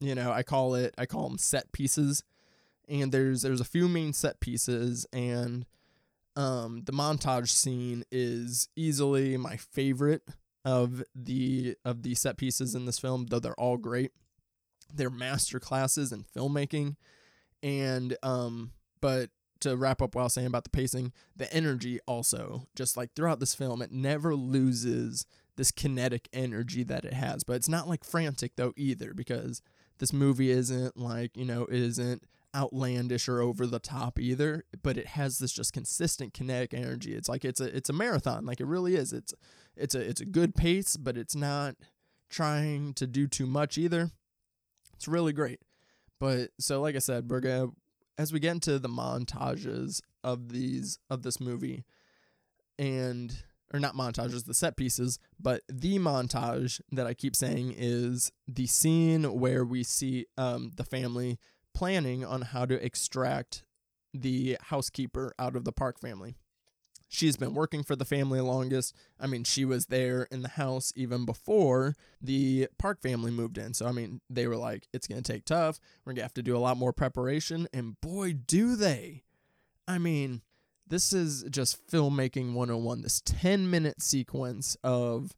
[0.00, 2.24] you know, I call it I call them set pieces.
[2.88, 5.64] And there's there's a few main set pieces and
[6.36, 10.22] um the montage scene is easily my favorite
[10.64, 14.12] of the of the set pieces in this film, though they're all great.
[14.92, 16.96] They're master classes in filmmaking.
[17.62, 19.30] And um but
[19.60, 23.54] to wrap up while saying about the pacing, the energy also, just like throughout this
[23.54, 25.26] film, it never loses
[25.56, 27.44] this kinetic energy that it has.
[27.44, 29.60] But it's not like frantic though either, because
[30.00, 32.24] this movie isn't like, you know, isn't
[32.56, 37.14] outlandish or over the top either, but it has this just consistent kinetic energy.
[37.14, 39.12] It's like it's a it's a marathon, like it really is.
[39.12, 39.32] It's
[39.76, 41.76] it's a it's a good pace, but it's not
[42.28, 44.10] trying to do too much either.
[44.94, 45.60] It's really great.
[46.18, 47.68] But so like I said, we're gonna
[48.18, 51.84] as we get into the montages of these of this movie
[52.78, 58.32] and or not montages, the set pieces, but the montage that I keep saying is
[58.48, 61.38] the scene where we see um, the family
[61.72, 63.62] planning on how to extract
[64.12, 66.34] the housekeeper out of the Park family.
[67.10, 68.94] she's been working for the family longest.
[69.18, 73.74] I mean, she was there in the house even before the Park family moved in.
[73.74, 75.80] So, I mean, they were like, it's going to take tough.
[76.04, 77.66] We're going to have to do a lot more preparation.
[77.72, 79.24] And boy, do they.
[79.86, 80.42] I mean,
[80.90, 83.02] this is just filmmaking 101.
[83.02, 85.34] This 10 minute sequence of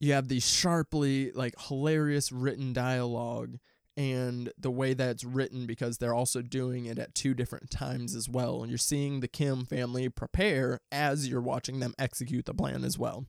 [0.00, 3.58] you have these sharply, like, hilarious written dialogue
[3.96, 8.14] and the way that it's written because they're also doing it at two different times
[8.14, 8.62] as well.
[8.62, 12.98] And you're seeing the Kim family prepare as you're watching them execute the plan as
[12.98, 13.26] well.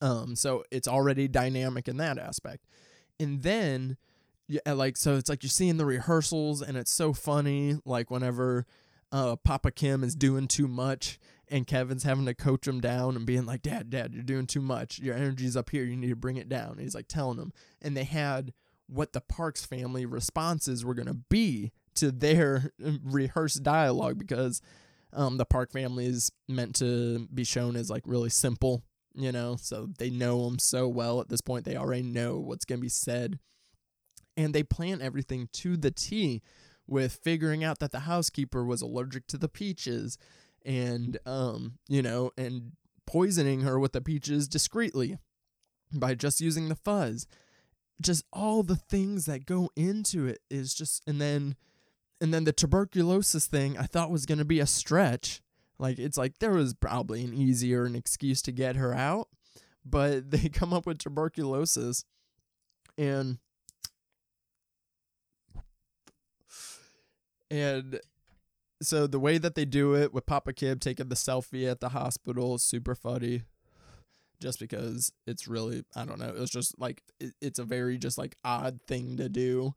[0.00, 2.64] Um, so it's already dynamic in that aspect.
[3.18, 3.96] And then,
[4.48, 7.76] yeah, like, so it's like you're seeing the rehearsals and it's so funny.
[7.84, 8.66] Like, whenever
[9.16, 13.24] uh, Papa Kim is doing too much and Kevin's having to coach him down and
[13.24, 14.98] being like, Dad, Dad, you're doing too much.
[14.98, 15.84] Your energy's up here.
[15.84, 16.72] You need to bring it down.
[16.72, 17.52] And he's like telling him.
[17.80, 18.52] And they had
[18.88, 22.72] what the Parks family responses were going to be to their
[23.04, 24.60] rehearsed dialogue because
[25.14, 28.82] um, the Park family is meant to be shown as like really simple,
[29.14, 31.64] you know, so they know them so well at this point.
[31.64, 33.38] They already know what's going to be said.
[34.36, 36.42] And they plan everything to the T
[36.86, 40.18] with figuring out that the housekeeper was allergic to the peaches
[40.64, 42.72] and, um, you know, and
[43.06, 45.18] poisoning her with the peaches discreetly
[45.92, 47.26] by just using the fuzz
[48.00, 51.56] just all the things that go into it is just and then
[52.20, 55.42] and then the tuberculosis thing I thought was going to be a stretch.
[55.78, 59.28] Like it's like there was probably an easier an excuse to get her out,
[59.84, 62.04] but they come up with tuberculosis
[62.98, 63.38] and
[67.50, 68.00] and
[68.82, 71.90] so the way that they do it with Papa Kim taking the selfie at the
[71.90, 73.42] hospital is super funny
[74.40, 76.28] just because it's really I don't know.
[76.28, 79.74] It was just like it, it's a very just like odd thing to do.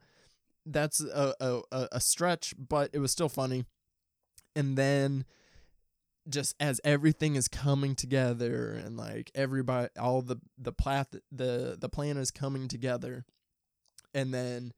[0.66, 3.66] That's a, a a stretch, but it was still funny.
[4.56, 5.26] And then
[6.28, 11.90] just as everything is coming together and like everybody all the the plat the the
[11.90, 13.26] plan is coming together
[14.14, 14.72] and then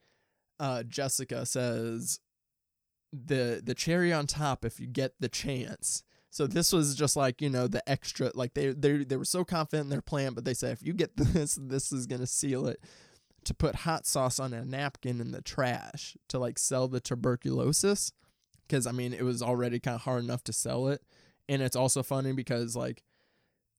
[0.60, 2.20] uh Jessica says
[3.12, 7.42] the the cherry on top if you get the chance so this was just like
[7.42, 10.46] you know the extra like they they they were so confident in their plan, but
[10.46, 12.82] they said if you get this, this is gonna seal it.
[13.46, 18.14] To put hot sauce on a napkin in the trash to like sell the tuberculosis,
[18.68, 21.02] because I mean it was already kind of hard enough to sell it,
[21.50, 23.04] and it's also funny because like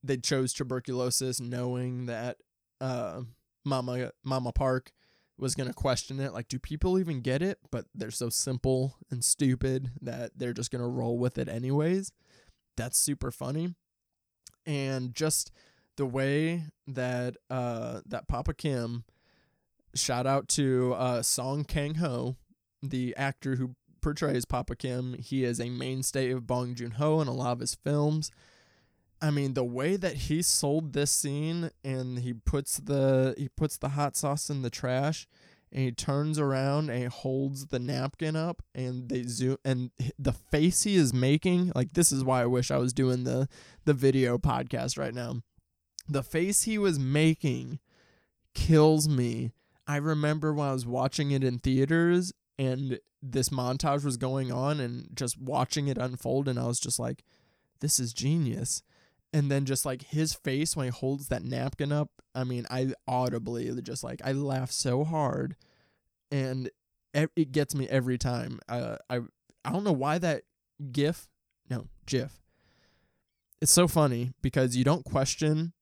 [0.03, 2.39] they chose tuberculosis knowing that
[2.81, 3.23] uh,
[3.65, 4.93] Mama Mama Park
[5.39, 8.97] was going to question it like do people even get it but they're so simple
[9.11, 12.13] and stupid that they're just going to roll with it anyways
[12.77, 13.75] that's super funny.
[14.65, 15.51] And just
[15.97, 19.05] the way that uh that Papa Kim
[19.95, 22.37] shout out to uh Song Kang Ho,
[22.83, 25.15] the actor who portrays Papa Kim.
[25.15, 28.31] He is a mainstay of Bong Joon Ho in a lot of his films.
[29.23, 33.79] I mean, the way that he sold this scene and he puts the he puts
[33.79, 35.29] the hot sauce in the trash
[35.71, 40.83] and he turns around and holds the napkin up and they zoom and the face
[40.83, 43.49] he is making like this is why I wish I was doing the
[43.85, 45.43] the video podcast right now.
[46.09, 47.79] The face he was making
[48.55, 49.53] kills me.
[49.87, 54.81] I remember when I was watching it in theaters and this montage was going on
[54.81, 57.23] and just watching it unfold and I was just like
[57.79, 58.83] this is genius
[59.33, 62.93] and then just like his face when he holds that napkin up i mean i
[63.09, 65.57] audibly just like i laugh so hard
[66.31, 66.71] and
[67.15, 69.21] it gets me every time uh, i
[69.65, 70.43] i don't know why that
[70.93, 71.29] gif
[71.69, 72.43] no gif.
[73.61, 75.73] It's so funny because you don't question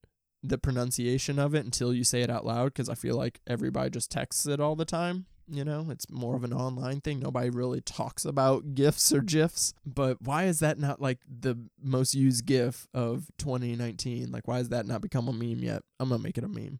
[0.43, 3.91] the pronunciation of it until you say it out loud because i feel like everybody
[3.91, 7.19] just texts it all the time you know it's more of an online thing.
[7.19, 9.73] Nobody really talks about gifs or gifs.
[9.85, 14.69] But why is that not like the most used gif of 2019 like why has
[14.69, 15.83] that not become a meme yet?
[15.99, 16.79] I'm gonna make it a meme.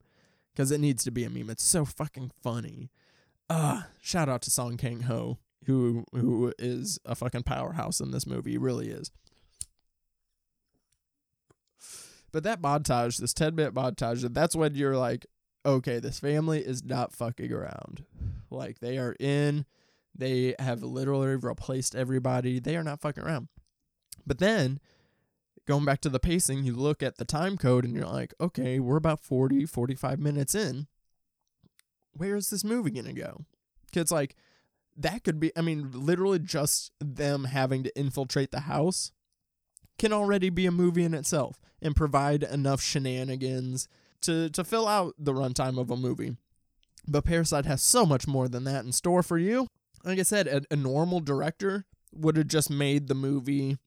[0.54, 1.50] Because it needs to be a meme.
[1.50, 2.90] It's so fucking funny.
[3.50, 8.26] Uh shout out to song kang ho who who is a fucking powerhouse in this
[8.26, 8.58] movie.
[8.58, 9.12] Really is.
[12.32, 15.26] But that montage this 10 minute montage that's when you're like
[15.66, 18.06] okay this family is not fucking around
[18.52, 19.66] like they are in,
[20.16, 22.60] they have literally replaced everybody.
[22.60, 23.48] They are not fucking around.
[24.26, 24.80] But then
[25.68, 28.80] going back to the pacing, you look at the time code and you're like, okay,
[28.80, 30.88] we're about 40, 45 minutes in.
[32.14, 33.46] Where is this movie going to go?
[33.86, 34.36] Because, like,
[34.98, 39.12] that could be, I mean, literally just them having to infiltrate the house
[39.98, 43.88] can already be a movie in itself and provide enough shenanigans
[44.22, 46.36] to, to fill out the runtime of a movie.
[47.08, 49.68] But Parasite has so much more than that in store for you.
[50.04, 53.78] Like I said, a, a normal director would have just made the movie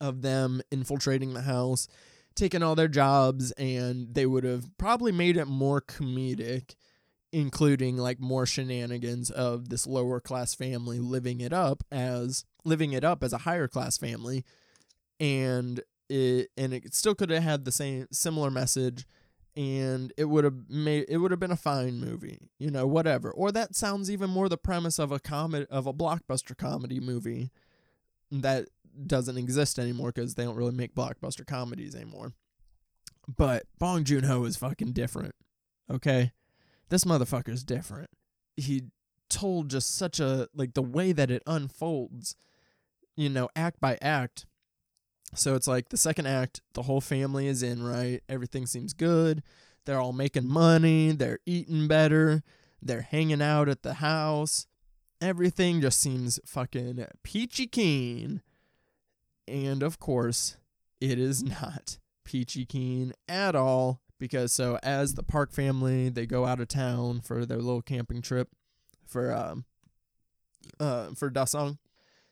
[0.00, 1.88] of them infiltrating the house,
[2.34, 6.74] taking all their jobs, and they would have probably made it more comedic,
[7.32, 13.04] including like more shenanigans of this lower class family living it up as living it
[13.04, 14.44] up as a higher class family,
[15.18, 19.06] and it and it still could have had the same similar message
[19.58, 23.32] and it would have made it would have been a fine movie, you know, whatever.
[23.32, 27.50] Or that sounds even more the premise of a comedy of a blockbuster comedy movie
[28.30, 28.68] that
[29.04, 32.34] doesn't exist anymore because they don't really make blockbuster comedies anymore.
[33.26, 35.34] But Bong Joon Ho is fucking different.
[35.90, 36.30] Okay,
[36.88, 38.10] this motherfucker's different.
[38.56, 38.84] He
[39.28, 42.36] told just such a like the way that it unfolds,
[43.16, 44.46] you know, act by act
[45.34, 48.22] so it's like the second act, the whole family is in, right?
[48.28, 49.42] Everything seems good.
[49.84, 51.12] They're all making money.
[51.12, 52.42] They're eating better.
[52.80, 54.66] They're hanging out at the house.
[55.20, 58.42] Everything just seems fucking peachy keen.
[59.46, 60.56] And of course,
[61.00, 64.00] it is not peachy keen at all.
[64.18, 68.20] Because so as the Park family, they go out of town for their little camping
[68.20, 68.48] trip
[69.06, 69.64] for um
[70.80, 71.78] uh for Dasong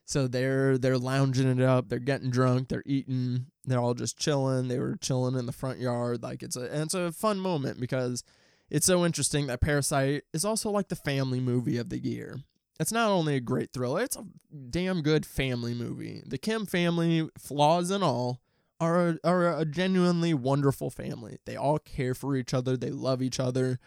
[0.07, 4.69] so they're they're lounging it up, they're getting drunk, they're eating, they're all just chilling.
[4.69, 7.81] They were chilling in the front yard, like it's a and it's a fun moment
[7.81, 8.23] because
[8.71, 12.39] it's so interesting that Parasite is also like the family movie of the year.
[12.79, 14.25] It's not only a great thriller, it's a
[14.71, 16.23] damn good family movie.
[16.25, 18.43] The Kim family, flaws and all,
[18.79, 21.39] are a, are a genuinely wonderful family.
[21.47, 23.81] They all care for each other, they love each other,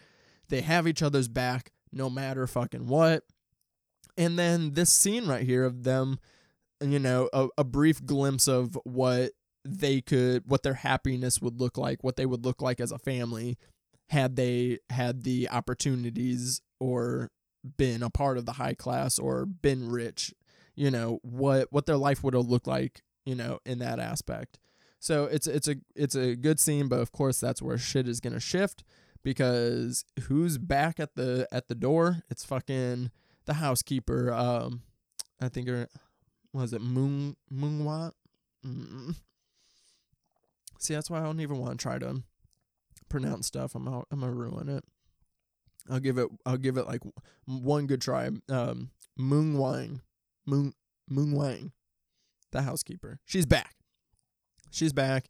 [0.48, 3.24] they have each other's back no matter fucking what.
[4.20, 6.20] And then this scene right here of them,
[6.78, 9.30] you know, a, a brief glimpse of what
[9.64, 12.98] they could, what their happiness would look like, what they would look like as a
[12.98, 13.56] family
[14.10, 17.30] had they had the opportunities or
[17.78, 20.34] been a part of the high class or been rich,
[20.74, 24.58] you know, what what their life would have looked like, you know, in that aspect.
[24.98, 28.20] So it's it's a it's a good scene, but of course that's where shit is
[28.20, 28.84] gonna shift
[29.22, 32.22] because who's back at the at the door?
[32.28, 33.10] It's fucking
[33.46, 34.32] the housekeeper.
[34.32, 34.82] Um,
[35.40, 35.88] I think her
[36.52, 38.12] was it Moon Moonwat.
[38.66, 39.16] Mm.
[40.78, 42.22] See, that's why I don't even want to try to
[43.08, 43.74] pronounce stuff.
[43.74, 44.84] I'm out, I'm gonna ruin it.
[45.88, 47.02] I'll give it I'll give it like
[47.46, 48.30] one good try.
[48.48, 50.02] Um, Moon Wang,
[50.46, 50.74] Moon
[51.08, 51.72] Moon Wang,
[52.52, 53.18] the housekeeper.
[53.24, 53.74] She's back.
[54.70, 55.26] She's back.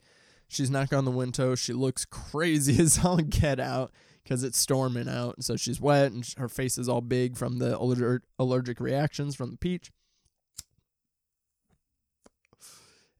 [0.49, 1.55] She's knocking on the window.
[1.55, 3.93] She looks crazy as all get out
[4.23, 5.37] because it's storming out.
[5.37, 9.35] And so she's wet and her face is all big from the aller- allergic reactions
[9.35, 9.91] from the peach.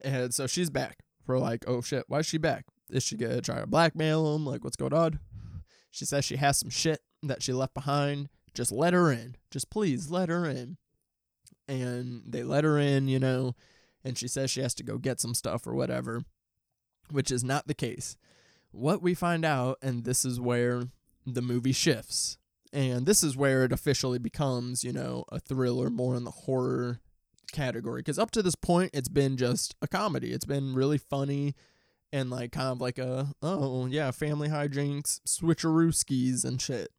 [0.03, 0.99] And so she's back.
[1.27, 2.65] We're like, oh shit, why is she back?
[2.91, 4.47] Is she gonna try to blackmail him?
[4.47, 5.21] Like, what's going on?
[5.91, 8.29] She says she has some shit that she left behind.
[8.55, 9.37] Just let her in.
[9.51, 10.77] Just please let her in.
[11.69, 13.55] And they let her in, you know,
[14.05, 16.25] and she says she has to go get some stuff or whatever,
[17.11, 18.17] which is not the case
[18.73, 20.85] what we find out, and this is where
[21.27, 22.39] the movie shifts.
[22.73, 27.01] And this is where it officially becomes, you know, a thriller more in the horror
[27.53, 28.01] category.
[28.01, 30.33] Because up to this point, it's been just a comedy.
[30.33, 31.57] It's been really funny
[32.13, 36.91] and like kind of like a, oh, yeah, family hijinks, switcherooskies, and shit.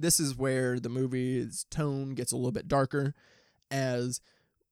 [0.00, 3.14] This is where the movie's tone gets a little bit darker
[3.70, 4.20] as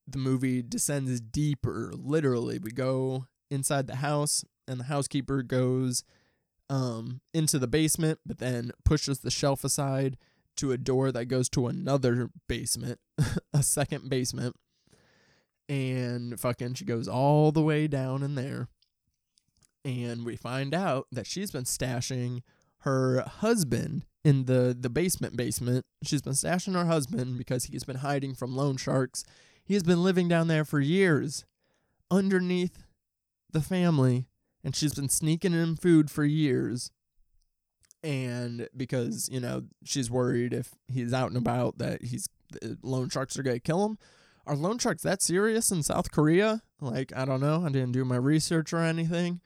[0.08, 1.92] the movie descends deeper.
[1.94, 6.04] Literally, we go inside the house and the housekeeper goes
[6.70, 10.16] um, into the basement, but then pushes the shelf aside
[10.56, 13.00] to a door that goes to another basement,
[13.52, 14.54] a second basement.
[15.68, 18.68] And fucking, she goes all the way down in there.
[19.84, 22.42] And we find out that she's been stashing
[22.80, 25.84] her husband in the, the basement basement.
[26.02, 29.24] She's been stashing her husband because he's been hiding from loan sharks.
[29.64, 31.44] He has been living down there for years
[32.10, 32.84] underneath
[33.52, 34.26] the family
[34.64, 36.90] and she's been sneaking in food for years.
[38.02, 42.28] And because you know she's worried if he's out and about that he's
[42.82, 43.98] loan sharks are gonna kill him.
[44.46, 46.62] Are loan sharks that serious in south korea?
[46.80, 47.62] Like i don't know.
[47.64, 49.40] I didn't do my research or anything.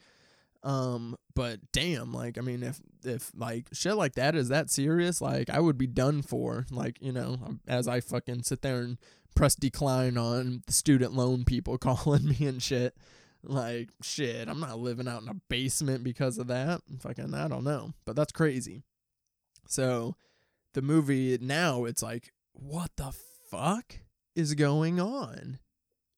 [0.63, 5.21] Um but damn like i mean if if like shit like that is that serious
[5.21, 6.65] like i would be done for.
[6.71, 8.99] Like you know as i fucking sit there and
[9.35, 12.97] press decline on the student loan people calling me and shit
[13.47, 16.83] like, shit, I'm not living out in a basement because of that.
[17.01, 17.93] Fucking, I don't know.
[18.05, 18.83] But that's crazy.
[19.67, 20.17] So,
[20.75, 23.13] the movie now, it's like, what the
[23.51, 24.01] fuck
[24.35, 25.59] is going on?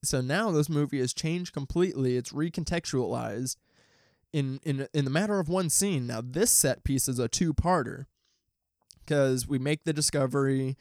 [0.07, 2.17] So now this movie has changed completely.
[2.17, 3.57] It's recontextualized
[4.33, 6.07] in in in the matter of one scene.
[6.07, 8.07] Now this set piece is a two-parter
[9.05, 10.77] because we make the discovery.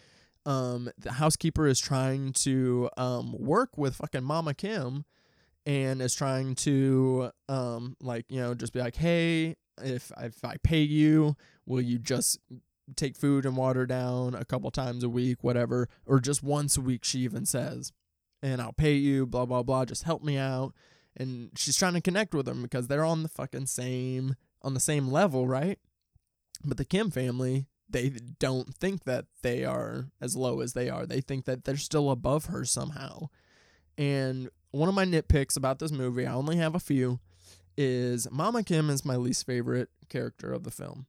[0.46, 5.06] Um, the housekeeper is trying to um work with fucking Mama Kim
[5.66, 10.58] and is trying to um like you know just be like hey if if I
[10.64, 11.36] pay you
[11.66, 12.40] will you just
[12.96, 16.82] take food and water down a couple times a week whatever or just once a
[16.82, 17.92] week she even says
[18.44, 20.74] and I'll pay you blah blah blah just help me out
[21.18, 24.80] and she's trying to connect with them because they're on the fucking same on the
[24.80, 25.80] same level right?
[26.64, 28.10] But the Kim family they
[28.40, 31.06] don't think that they are as low as they are.
[31.06, 33.30] They think that they're still above her somehow.
[33.98, 37.20] And one of my nitpicks about this movie, I only have a few,
[37.78, 41.06] is Mama Kim is my least favorite character of the film.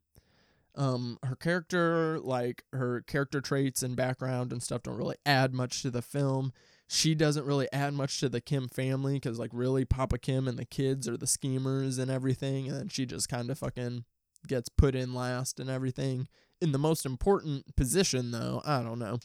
[0.76, 5.82] Um, her character, like her character traits and background and stuff, don't really add much
[5.82, 6.52] to the film.
[6.86, 10.56] She doesn't really add much to the Kim family because, like, really, Papa Kim and
[10.56, 14.04] the kids are the schemers and everything, and then she just kind of fucking
[14.46, 16.28] gets put in last and everything.
[16.60, 19.18] In the most important position, though, I don't know.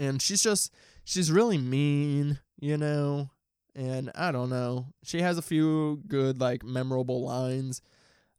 [0.00, 0.74] And she's just,
[1.04, 3.30] she's really mean, you know,
[3.74, 4.86] and I don't know.
[5.02, 7.82] She has a few good like memorable lines.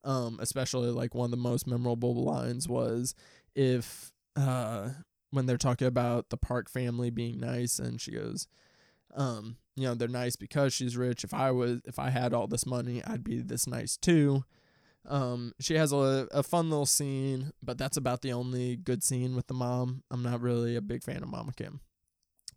[0.04, 3.16] Um, especially like one of the most memorable lines was
[3.56, 4.90] if uh
[5.32, 8.48] when they're talking about the Park family being nice and she goes,
[9.16, 11.24] um, you know, they're nice because she's rich.
[11.24, 14.44] If I was if I had all this money, I'd be this nice too.
[15.08, 19.36] Um, she has a a fun little scene, but that's about the only good scene
[19.36, 20.04] with the mom.
[20.12, 21.82] I'm not really a big fan of Mama Kim.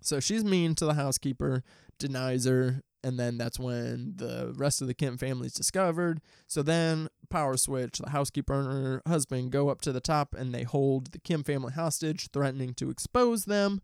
[0.00, 1.64] So she's mean to the housekeeper,
[1.98, 6.20] denies her, and then that's when the rest of the Kim family is discovered.
[6.46, 10.52] So then, power switch, the housekeeper and her husband go up to the top and
[10.52, 13.80] they hold the Kim family hostage, threatening to expose them.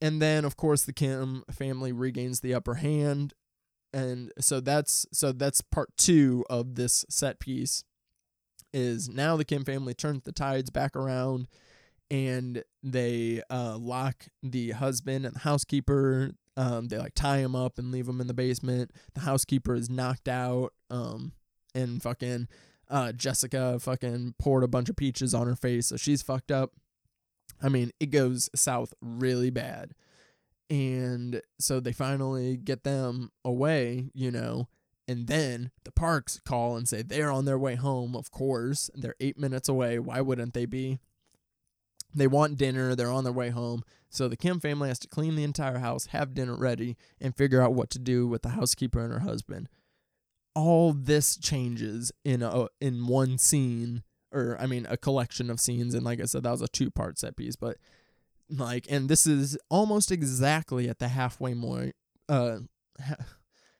[0.00, 3.34] And then, of course, the Kim family regains the upper hand.
[3.92, 7.84] And so that's so that's part two of this set piece.
[8.72, 11.46] Is now the Kim family turns the tides back around
[12.12, 16.32] and they uh, lock the husband and the housekeeper.
[16.58, 18.90] Um, they like tie him up and leave him in the basement.
[19.14, 20.74] The housekeeper is knocked out.
[20.90, 21.32] Um,
[21.74, 22.48] and fucking
[22.90, 26.72] uh, Jessica fucking poured a bunch of peaches on her face, so she's fucked up.
[27.62, 29.94] I mean, it goes south really bad.
[30.68, 34.68] And so they finally get them away, you know,
[35.08, 38.90] and then the parks call and say they're on their way home, of course.
[38.94, 39.98] They're eight minutes away.
[39.98, 40.98] Why wouldn't they be?
[42.14, 43.82] They want dinner, they're on their way home.
[44.10, 47.62] So the Kim family has to clean the entire house, have dinner ready, and figure
[47.62, 49.68] out what to do with the housekeeper and her husband.
[50.54, 55.94] All this changes in a in one scene, or I mean a collection of scenes,
[55.94, 57.78] and like I said, that was a two part set piece, but
[58.50, 61.92] like and this is almost exactly at the halfway more
[62.28, 62.58] uh
[63.02, 63.24] ha-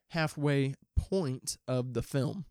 [0.08, 2.46] halfway point of the film.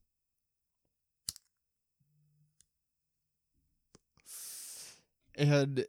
[5.41, 5.85] And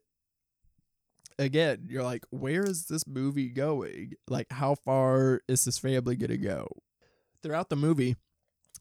[1.39, 4.15] again, you're like, where is this movie going?
[4.27, 6.69] Like, how far is this family gonna go?
[7.43, 8.17] Throughout the movie,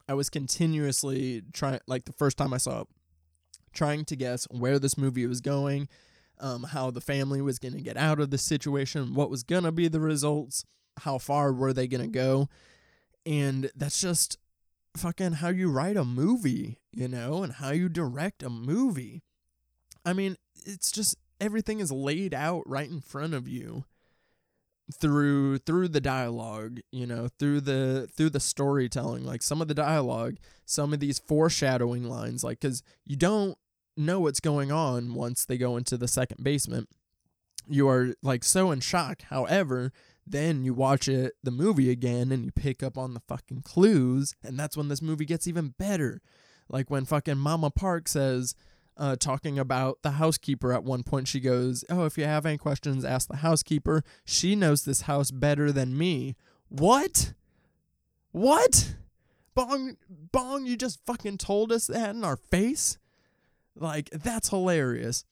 [0.07, 2.88] I was continuously trying, like the first time I saw it,
[3.74, 5.89] trying to guess where this movie was going,
[6.39, 9.89] um, how the family was gonna get out of the situation, what was gonna be
[9.89, 10.63] the results,
[11.01, 12.47] how far were they gonna go,
[13.26, 14.38] and that's just
[14.95, 19.22] fucking how you write a movie, you know, and how you direct a movie.
[20.05, 23.85] I mean, it's just everything is laid out right in front of you
[24.93, 29.73] through through the dialogue you know through the through the storytelling like some of the
[29.73, 30.35] dialogue
[30.65, 33.57] some of these foreshadowing lines like cuz you don't
[33.97, 36.89] know what's going on once they go into the second basement.
[37.67, 39.23] You are like so in shock.
[39.23, 39.91] However
[40.25, 44.35] then you watch it the movie again and you pick up on the fucking clues
[44.43, 46.21] and that's when this movie gets even better.
[46.69, 48.55] Like when fucking mama park says
[48.97, 51.28] uh, talking about the housekeeper at one point.
[51.28, 54.04] She goes, Oh, if you have any questions, ask the housekeeper.
[54.26, 56.36] She knows this house better than me.
[56.70, 57.34] What?
[58.32, 58.96] What?
[59.54, 62.97] Bong, Bong, you just fucking told us that in our face?
[63.76, 65.26] Like, that's hilarious.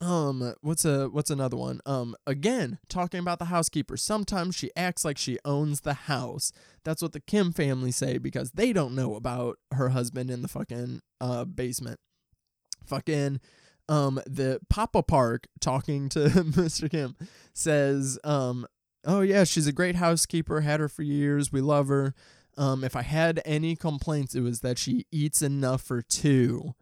[0.00, 1.80] Um, what's a what's another one?
[1.86, 3.96] Um, again, talking about the housekeeper.
[3.96, 6.52] Sometimes she acts like she owns the house.
[6.84, 10.48] That's what the Kim family say because they don't know about her husband in the
[10.48, 11.98] fucking uh basement
[12.86, 13.40] fucking
[13.88, 16.90] um the Papa Park talking to Mr.
[16.90, 17.16] Kim
[17.52, 18.66] says um
[19.04, 22.14] oh yeah she's a great housekeeper had her for years we love her
[22.56, 26.74] um if I had any complaints it was that she eats enough for two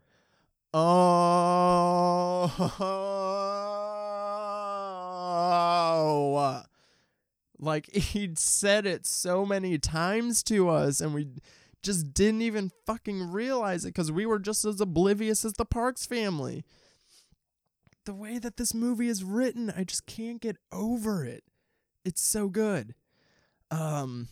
[0.72, 2.50] oh
[7.58, 11.28] like he'd said it so many times to us and we
[11.84, 16.06] just didn't even fucking realize it because we were just as oblivious as the Parks
[16.06, 16.64] family.
[18.06, 21.44] The way that this movie is written, I just can't get over it.
[22.04, 22.94] It's so good.
[23.70, 24.28] Um,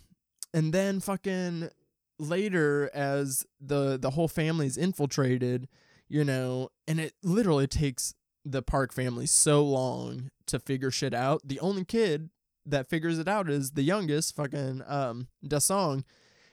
[0.53, 1.70] and then fucking
[2.19, 5.69] later as the the whole family's infiltrated,
[6.09, 8.15] you know, and it literally takes
[8.45, 11.43] the Park family so long to figure shit out.
[11.45, 12.31] The only kid
[12.66, 16.05] that figures it out is the youngest, fucking um Dasong.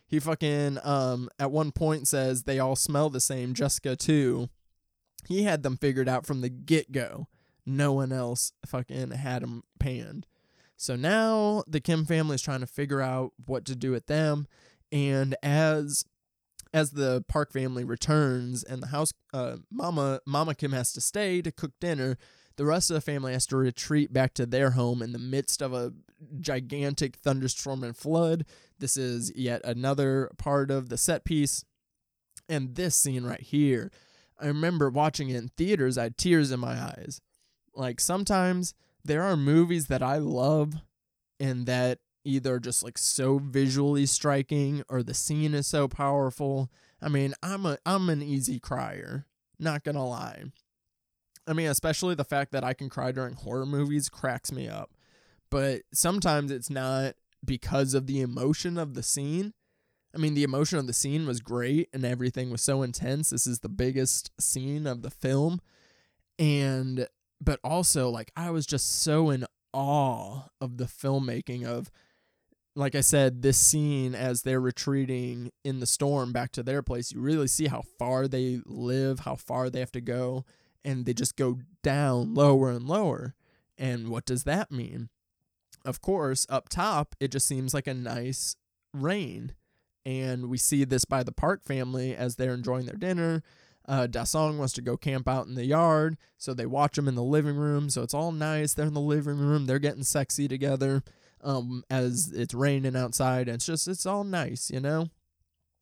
[0.10, 4.50] He fucking um at one point says they all smell the same, Jessica too.
[5.28, 7.28] He had them figured out from the get go.
[7.66, 10.26] No one else fucking had them panned.
[10.76, 14.48] So now the Kim family is trying to figure out what to do with them.
[14.92, 16.06] And as
[16.74, 21.44] as the Park family returns and the house uh, mama mama Kim has to stay
[21.44, 22.18] to cook dinner,
[22.56, 25.62] the rest of the family has to retreat back to their home in the midst
[25.62, 25.94] of a
[26.40, 28.46] gigantic thunderstorm and flood.
[28.80, 31.64] This is yet another part of the set piece.
[32.48, 33.92] And this scene right here,
[34.40, 37.22] I remember watching it in theaters, I had tears in my eyes.
[37.76, 38.74] Like sometimes
[39.04, 40.76] there are movies that I love
[41.40, 46.70] and that either just like so visually striking or the scene is so powerful.
[47.02, 49.26] I mean, I'm a I'm an easy crier,
[49.58, 50.44] not to lie.
[51.48, 54.92] I mean, especially the fact that I can cry during horror movies cracks me up.
[55.50, 59.54] But sometimes it's not because of the emotion of the scene.
[60.14, 63.30] I mean, the emotion of the scene was great and everything was so intense.
[63.30, 65.62] This is the biggest scene of the film.
[66.38, 67.08] And
[67.42, 71.92] but also like I was just so in awe of the filmmaking of
[72.76, 77.12] like I said, this scene as they're retreating in the storm back to their place,
[77.12, 80.46] you really see how far they live, how far they have to go,
[80.86, 83.36] and they just go down lower and lower.
[83.78, 85.10] And what does that mean?
[85.86, 88.56] Of course, up top, it just seems like a nice
[88.94, 89.54] rain.
[90.06, 93.44] And we see this by the Park family as they're enjoying their dinner.
[93.88, 97.16] Uh, Dasong wants to go camp out in the yard, so they watch him in
[97.16, 97.90] the living room.
[97.90, 98.74] So it's all nice.
[98.74, 99.66] They're in the living room.
[99.66, 101.04] They're getting sexy together
[101.44, 103.48] um, as it's raining outside.
[103.48, 105.08] And it's just, it's all nice, you know?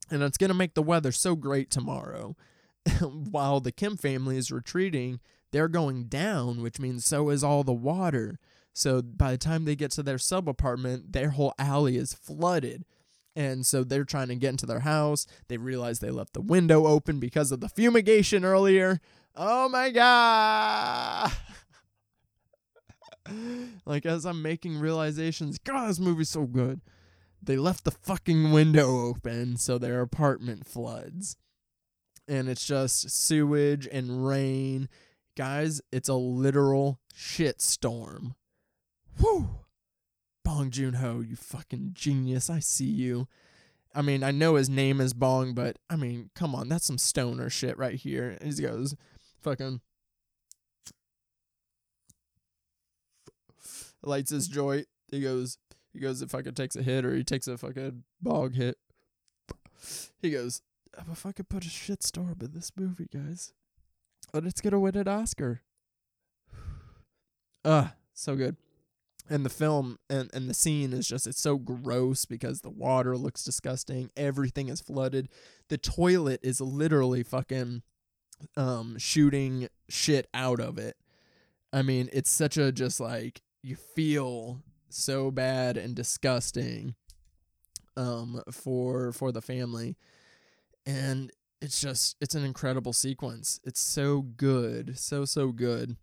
[0.09, 2.35] And it's going to make the weather so great tomorrow.
[3.01, 5.19] While the Kim family is retreating,
[5.51, 8.39] they're going down, which means so is all the water.
[8.77, 12.85] So by the time they get to their sub apartment, their whole alley is flooded.
[13.35, 15.25] And so they're trying to get into their house.
[15.47, 19.01] They realize they left the window open because of the fumigation earlier.
[19.35, 21.31] Oh my God.
[23.85, 26.81] like as I'm making realizations, God, this movie's so good.
[27.41, 31.35] They left the fucking window open so their apartment floods.
[32.27, 34.87] And it's just sewage and rain.
[35.35, 38.35] Guys, it's a literal shit storm.
[39.19, 39.49] Whew.
[40.43, 42.49] Bong Joon Ho, you fucking genius.
[42.49, 43.27] I see you.
[43.93, 46.97] I mean, I know his name is Bong, but I mean, come on, that's some
[46.97, 48.37] stoner shit right here.
[48.39, 48.95] And he goes,
[49.41, 49.81] fucking
[54.03, 54.87] lights his joint.
[55.11, 55.57] He goes,
[55.93, 58.77] he goes, if fucking takes a hit or he takes a fucking bog hit.
[60.21, 60.61] He goes,
[61.11, 63.53] if I could put a shit storm in this movie, guys,
[64.31, 65.61] but it's gonna win an Oscar.
[67.65, 68.55] Ah, so good.
[69.29, 73.17] And the film and, and the scene is just it's so gross because the water
[73.17, 74.09] looks disgusting.
[74.15, 75.27] Everything is flooded.
[75.67, 77.81] The toilet is literally fucking
[78.55, 80.95] um shooting shit out of it.
[81.73, 86.95] I mean, it's such a just like you feel so bad and disgusting
[87.97, 89.97] um for for the family
[90.85, 91.31] and
[91.61, 95.97] it's just it's an incredible sequence it's so good so so good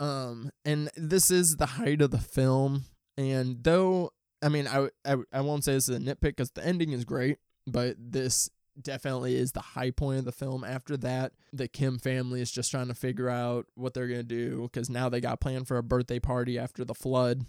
[0.00, 2.84] um and this is the height of the film
[3.16, 4.10] and though
[4.42, 7.04] i mean i i, I won't say this is a nitpick because the ending is
[7.04, 8.50] great but this
[8.80, 10.64] definitely is the high point of the film.
[10.64, 14.22] After that, the Kim family is just trying to figure out what they're going to
[14.22, 17.46] do because now they got planned for a birthday party after the flood.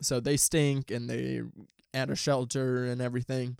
[0.00, 1.42] So they stink and they
[1.92, 3.56] at a shelter and everything.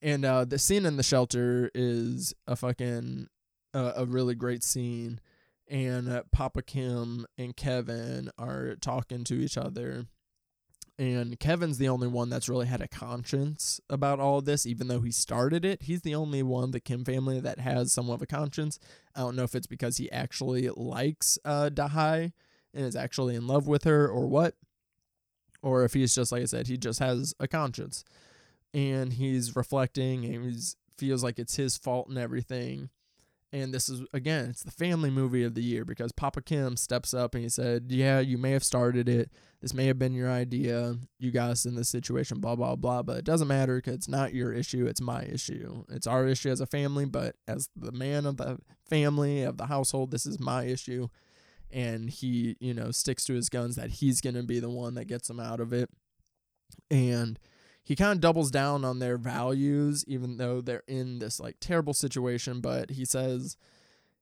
[0.00, 3.28] And uh, the scene in the shelter is a fucking
[3.74, 5.20] uh, a really great scene.
[5.70, 10.06] And uh, Papa Kim and Kevin are talking to each other
[10.98, 14.88] and Kevin's the only one that's really had a conscience about all of this, even
[14.88, 15.84] though he started it.
[15.84, 18.80] He's the only one, the Kim family, that has somewhat of a conscience.
[19.14, 22.32] I don't know if it's because he actually likes uh, Da-hye
[22.74, 24.56] and is actually in love with her or what,
[25.62, 28.04] or if he's just, like I said, he just has a conscience
[28.74, 30.58] and he's reflecting and he
[30.96, 32.90] feels like it's his fault and everything.
[33.50, 37.14] And this is again, it's the family movie of the year because Papa Kim steps
[37.14, 39.30] up and he said, "Yeah, you may have started it.
[39.62, 40.98] This may have been your idea.
[41.18, 43.02] You guys in this situation, blah blah blah.
[43.02, 44.86] But it doesn't matter because it's not your issue.
[44.86, 45.84] It's my issue.
[45.88, 47.06] It's our issue as a family.
[47.06, 51.08] But as the man of the family of the household, this is my issue."
[51.70, 55.06] And he, you know, sticks to his guns that he's gonna be the one that
[55.06, 55.88] gets him out of it.
[56.90, 57.38] And
[57.88, 61.94] he kind of doubles down on their values, even though they're in this like terrible
[61.94, 62.60] situation.
[62.60, 63.56] But he says,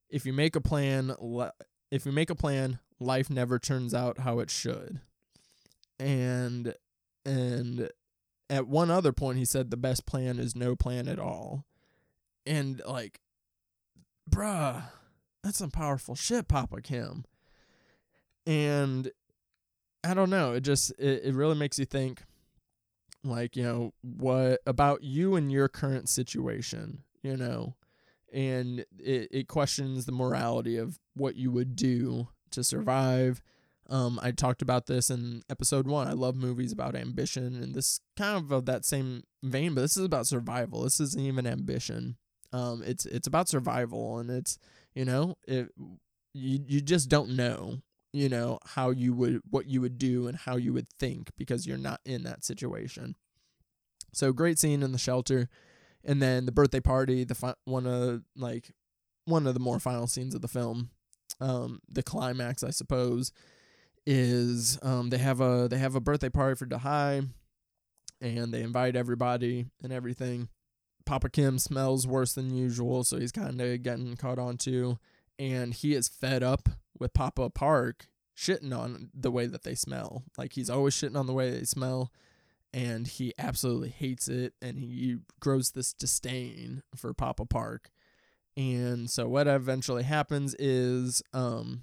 [0.08, 1.12] if you make a plan,
[1.90, 5.00] if you make a plan, life never turns out how it should.
[5.98, 6.76] And
[7.24, 7.90] and
[8.48, 11.64] at one other point, he said the best plan is no plan at all.
[12.46, 13.18] And like,
[14.30, 14.84] bruh,
[15.42, 17.24] that's some powerful shit, Papa Kim.
[18.46, 19.10] And
[20.04, 22.22] I don't know, it just it, it really makes you think
[23.28, 27.74] like, you know, what about you and your current situation, you know?
[28.32, 33.42] And it, it questions the morality of what you would do to survive.
[33.88, 36.08] Um, I talked about this in episode one.
[36.08, 39.96] I love movies about ambition, and this kind of of that same vein, but this
[39.96, 40.82] is about survival.
[40.82, 42.16] This isn't even ambition.
[42.52, 44.58] Um, it's it's about survival, and it's
[44.94, 45.68] you know it
[46.34, 47.80] you you just don't know
[48.16, 51.66] you know how you would what you would do and how you would think because
[51.66, 53.16] you're not in that situation.
[54.12, 55.48] So great scene in the shelter,
[56.04, 57.24] and then the birthday party.
[57.24, 58.72] The fi- one of like
[59.24, 60.90] one of the more final scenes of the film.
[61.40, 63.32] Um, the climax, I suppose,
[64.06, 67.22] is um they have a they have a birthday party for Da-hye,
[68.20, 70.48] and they invite everybody and everything.
[71.04, 74.98] Papa Kim smells worse than usual, so he's kind of getting caught on too.
[75.38, 76.68] And he is fed up
[76.98, 80.24] with Papa Park shitting on the way that they smell.
[80.36, 82.12] Like he's always shitting on the way they smell,
[82.72, 84.54] and he absolutely hates it.
[84.60, 87.90] And he grows this disdain for Papa Park.
[88.56, 91.82] And so what eventually happens is, um,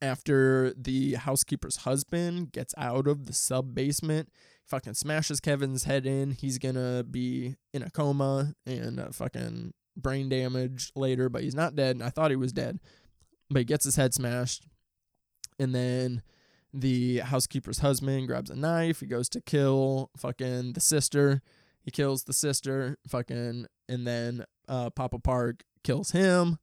[0.00, 4.28] after the housekeeper's husband gets out of the sub basement,
[4.64, 6.32] fucking smashes Kevin's head in.
[6.32, 11.96] He's gonna be in a coma and fucking brain damage later, but he's not dead.
[11.96, 12.78] And I thought he was dead,
[13.50, 14.66] but he gets his head smashed,
[15.58, 16.22] and then
[16.72, 19.00] the housekeeper's husband grabs a knife.
[19.00, 21.42] He goes to kill fucking the sister.
[21.82, 26.58] He kills the sister, fucking, and then uh, Papa Park kills him.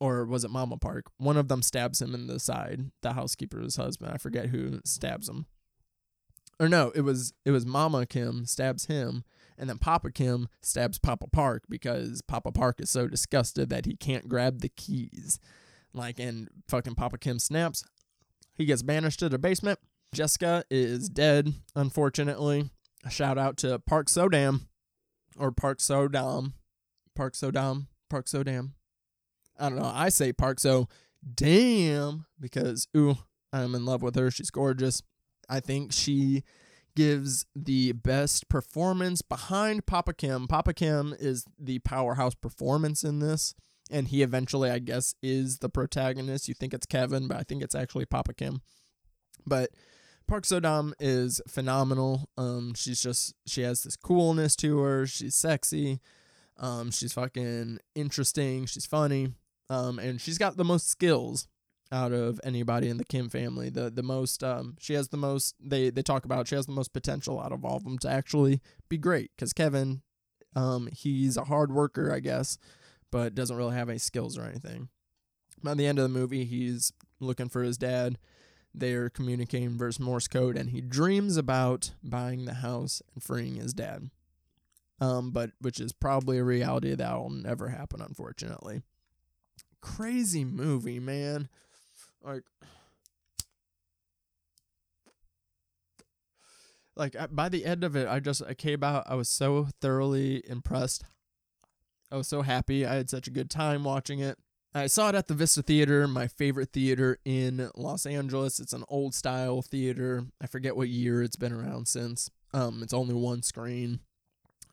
[0.00, 1.06] Or was it Mama Park?
[1.16, 2.92] One of them stabs him in the side.
[3.02, 4.12] The housekeeper's husband.
[4.14, 5.46] I forget who stabs him
[6.60, 9.24] or no, it was it was Mama Kim stabs him,
[9.58, 13.96] and then Papa Kim stabs Papa Park because Papa Park is so disgusted that he
[13.96, 15.40] can't grab the keys.
[15.92, 17.84] Like, and fucking Papa Kim snaps.
[18.54, 19.78] He gets banished to the basement.
[20.14, 22.70] Jessica is dead, unfortunately.
[23.04, 24.66] A shout out to Park Sodam,
[25.36, 26.52] or Park Sodam,
[27.14, 28.72] Park Sodam, Park Sodam.
[29.58, 29.92] I don't know.
[29.92, 30.88] I say Park So
[31.34, 33.18] damn because ooh,
[33.52, 34.30] I'm in love with her.
[34.30, 35.02] She's gorgeous.
[35.48, 36.44] I think she
[36.94, 40.48] gives the best performance behind Papa Kim.
[40.48, 43.54] Papa Kim is the powerhouse performance in this,
[43.90, 46.48] and he eventually, I guess, is the protagonist.
[46.48, 48.62] You think it's Kevin, but I think it's actually Papa Kim.
[49.46, 49.70] But
[50.26, 52.28] Park Sodam is phenomenal.
[52.36, 55.06] Um, she's just she has this coolness to her.
[55.06, 56.00] She's sexy.
[56.58, 58.66] Um, she's fucking interesting.
[58.66, 59.32] She's funny.
[59.70, 61.46] Um, and she's got the most skills
[61.90, 63.70] out of anybody in the Kim family.
[63.70, 66.72] The the most um she has the most they they talk about she has the
[66.72, 70.02] most potential out of all of them to actually be great cuz Kevin
[70.54, 72.58] um he's a hard worker, I guess,
[73.10, 74.88] but doesn't really have any skills or anything.
[75.62, 78.18] By the end of the movie, he's looking for his dad.
[78.74, 83.72] They're communicating versus Morse code and he dreams about buying the house and freeing his
[83.72, 84.10] dad.
[85.00, 88.82] Um but which is probably a reality that will never happen unfortunately.
[89.80, 91.48] Crazy movie, man
[92.24, 92.42] like
[96.96, 100.42] like by the end of it i just i came out i was so thoroughly
[100.48, 101.04] impressed.
[102.10, 102.86] I was so happy.
[102.86, 104.38] I had such a good time watching it.
[104.74, 108.60] I saw it at the vista theater my favorite theater in los angeles.
[108.60, 110.24] It's an old style theater.
[110.40, 112.30] I forget what year it's been around since.
[112.52, 114.00] Um it's only one screen.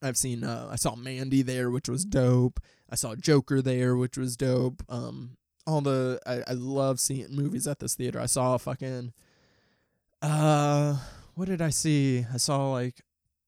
[0.02, 2.60] I've seen uh i saw mandy there which was dope.
[2.90, 4.84] I saw joker there which was dope.
[4.90, 8.20] Um all the I, I love seeing movies at this theater.
[8.20, 9.14] I saw a fucking
[10.22, 10.98] uh
[11.36, 12.26] what did I see?
[12.34, 13.02] I saw like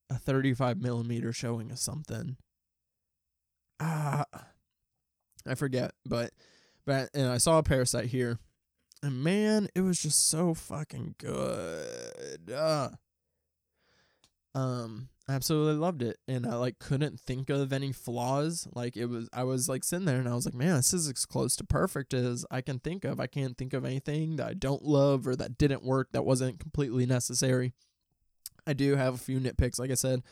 [0.10, 2.38] a 35 millimeter showing of something.
[3.80, 4.26] Ah,
[5.45, 6.31] I forget, but
[6.85, 8.39] but and I saw a Parasite here,
[9.03, 12.52] and man, it was just so fucking good.
[12.52, 12.89] Uh,
[14.58, 18.68] um, I absolutely loved it, and I like couldn't think of any flaws.
[18.74, 21.08] Like it was, I was like sitting there, and I was like, man, this is
[21.08, 23.20] as close to perfect as I can think of.
[23.20, 26.60] I can't think of anything that I don't love or that didn't work that wasn't
[26.60, 27.74] completely necessary.
[28.66, 30.24] I do have a few nitpicks, like I said.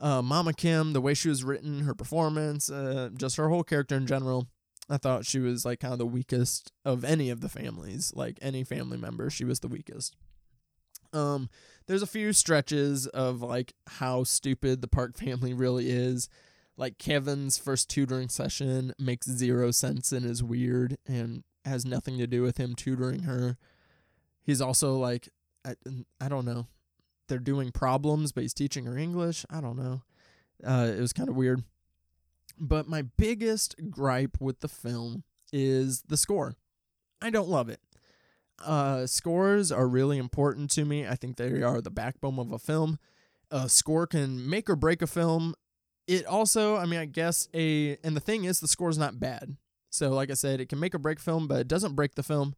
[0.00, 3.96] Uh, Mama Kim, the way she was written, her performance, uh, just her whole character
[3.96, 4.48] in general.
[4.88, 8.38] I thought she was like kind of the weakest of any of the families, like
[8.40, 9.28] any family member.
[9.28, 10.16] She was the weakest.
[11.12, 11.48] Um,
[11.86, 16.28] there's a few stretches of like how stupid the Park family really is.
[16.76, 22.26] Like Kevin's first tutoring session makes zero sense and is weird and has nothing to
[22.26, 23.58] do with him tutoring her.
[24.42, 25.28] He's also like,
[25.64, 25.74] I,
[26.20, 26.66] I don't know.
[27.26, 29.44] They're doing problems, but he's teaching her English.
[29.50, 30.02] I don't know.
[30.64, 31.62] Uh, it was kind of weird.
[32.58, 36.56] But my biggest gripe with the film is the score.
[37.20, 37.80] I don't love it.
[38.64, 41.06] Uh, scores are really important to me.
[41.06, 42.98] I think they are the backbone of a film.
[43.50, 45.54] A score can make or break a film.
[46.06, 49.20] It also, I mean, I guess a, and the thing is, the score is not
[49.20, 49.56] bad.
[49.90, 52.22] So, like I said, it can make or break film, but it doesn't break the
[52.22, 52.54] film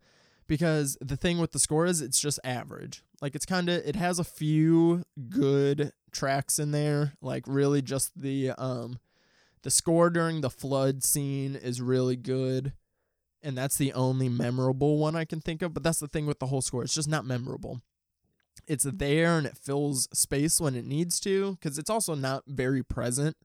[0.46, 3.04] because the thing with the score is it's just average.
[3.20, 7.12] Like it's kind of, it has a few good tracks in there.
[7.20, 8.98] Like really, just the um,
[9.62, 12.72] the score during the flood scene is really good
[13.42, 15.74] and that's the only memorable one I can think of.
[15.74, 17.80] But that's the thing with the whole score; it's just not memorable.
[18.66, 22.82] It's there and it fills space when it needs to, because it's also not very
[22.82, 23.36] present,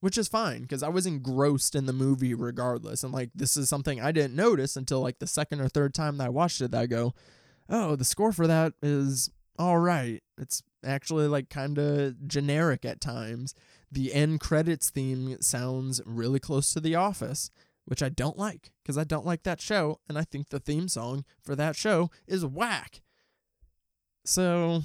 [0.00, 0.62] which is fine.
[0.62, 4.34] Because I was engrossed in the movie regardless, and like this is something I didn't
[4.34, 6.70] notice until like the second or third time that I watched it.
[6.72, 7.14] That I go,
[7.68, 10.22] oh, the score for that is all right.
[10.38, 13.54] It's actually like kind of generic at times.
[13.90, 17.50] The end credits theme sounds really close to The Office
[17.92, 20.88] which I don't like because I don't like that show, and I think the theme
[20.88, 23.02] song for that show is whack.
[24.24, 24.84] So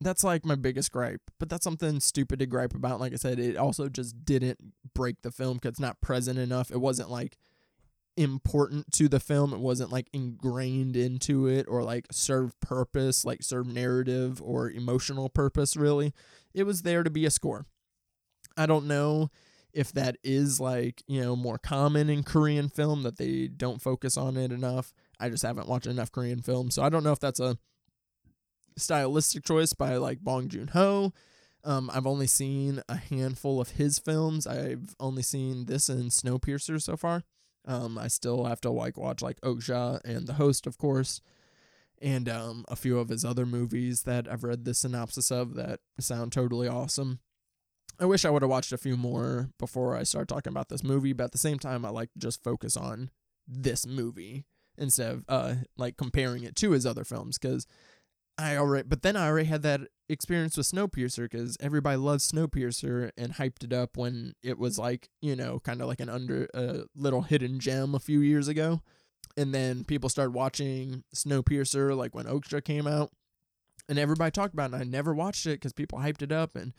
[0.00, 3.00] that's like my biggest gripe, but that's something stupid to gripe about.
[3.00, 4.60] Like I said, it also just didn't
[4.94, 6.70] break the film because it's not present enough.
[6.70, 7.38] It wasn't like
[8.16, 9.52] important to the film.
[9.52, 15.28] It wasn't like ingrained into it or like serve purpose, like serve narrative or emotional
[15.28, 16.14] purpose, really.
[16.54, 17.66] It was there to be a score.
[18.56, 19.30] I don't know
[19.74, 24.16] if that is like, you know, more common in Korean film that they don't focus
[24.16, 24.94] on it enough.
[25.18, 27.58] I just haven't watched enough Korean film, so I don't know if that's a
[28.76, 31.12] stylistic choice by like Bong Joon Ho.
[31.64, 34.46] Um, I've only seen a handful of his films.
[34.46, 37.24] I've only seen this and Snowpiercer so far.
[37.66, 41.22] Um, I still have to like watch like Okja and The Host, of course,
[42.00, 45.80] and um, a few of his other movies that I've read the synopsis of that
[45.98, 47.20] sound totally awesome.
[48.00, 50.82] I wish I would have watched a few more before I start talking about this
[50.82, 53.10] movie, but at the same time, I like to just focus on
[53.46, 54.44] this movie
[54.76, 57.66] instead of uh like comparing it to his other films because
[58.36, 63.10] I already, but then I already had that experience with Snowpiercer because everybody loves Snowpiercer
[63.16, 66.48] and hyped it up when it was like you know kind of like an under
[66.52, 68.80] a little hidden gem a few years ago,
[69.36, 73.12] and then people started watching Snowpiercer like when Okja came out,
[73.88, 74.74] and everybody talked about it.
[74.74, 76.72] and I never watched it because people hyped it up and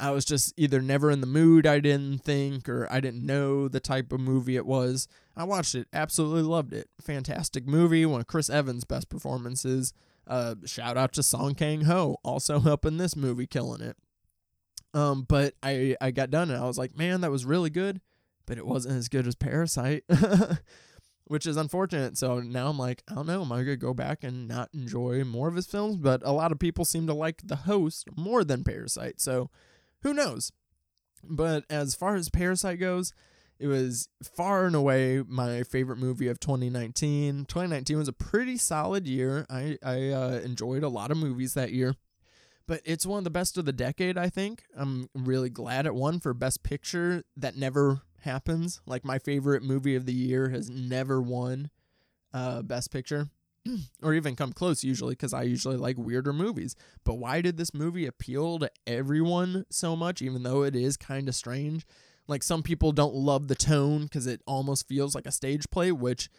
[0.00, 3.68] I was just either never in the mood, I didn't think, or I didn't know
[3.68, 5.06] the type of movie it was.
[5.36, 6.88] I watched it, absolutely loved it.
[7.00, 9.92] Fantastic movie, one of Chris Evans' best performances.
[10.26, 13.96] Uh, shout out to Song Kang Ho, also helping this movie, killing it.
[14.94, 18.00] Um, but I I got done and I was like, man, that was really good,
[18.46, 20.04] but it wasn't as good as Parasite,
[21.24, 22.16] which is unfortunate.
[22.16, 25.24] So now I'm like, I don't know, am I gonna go back and not enjoy
[25.24, 25.96] more of his films?
[25.96, 29.50] But a lot of people seem to like The Host more than Parasite, so
[30.02, 30.52] who knows?
[31.22, 33.12] But as far as Parasite goes,
[33.58, 37.44] it was far and away my favorite movie of 2019.
[37.44, 39.46] 2019 was a pretty solid year.
[39.50, 41.94] I I uh, enjoyed a lot of movies that year,
[42.66, 44.16] but it's one of the best of the decade.
[44.16, 47.22] I think I'm really glad it won for Best Picture.
[47.36, 48.80] That never happens.
[48.86, 51.70] Like my favorite movie of the year has never won
[52.32, 53.28] uh, Best Picture.
[54.02, 56.74] or even come close usually because I usually like weirder movies.
[57.04, 61.28] But why did this movie appeal to everyone so much, even though it is kind
[61.28, 61.86] of strange?
[62.26, 65.90] Like some people don't love the tone because it almost feels like a stage play,
[65.92, 66.30] which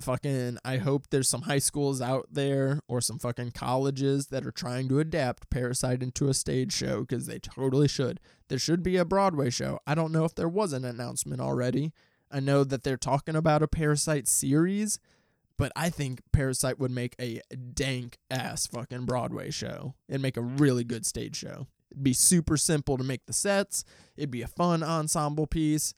[0.00, 4.50] fucking I hope there's some high schools out there or some fucking colleges that are
[4.50, 8.18] trying to adapt Parasite into a stage show because they totally should.
[8.48, 9.78] There should be a Broadway show.
[9.86, 11.92] I don't know if there was an announcement already.
[12.30, 14.98] I know that they're talking about a Parasite series
[15.60, 17.42] but I think Parasite would make a
[17.74, 21.66] dank ass fucking Broadway show and make a really good stage show.
[21.90, 23.84] It'd be super simple to make the sets.
[24.16, 25.92] It'd be a fun ensemble piece.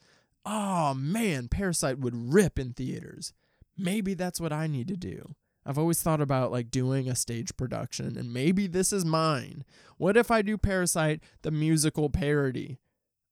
[0.45, 3.33] Oh man, Parasite would rip in theaters.
[3.79, 5.37] Maybe that's what I need to do.
[5.65, 9.65] I've always thought about like doing a stage production, and maybe this is mine.
[9.97, 12.81] What if I do Parasite, the musical parody?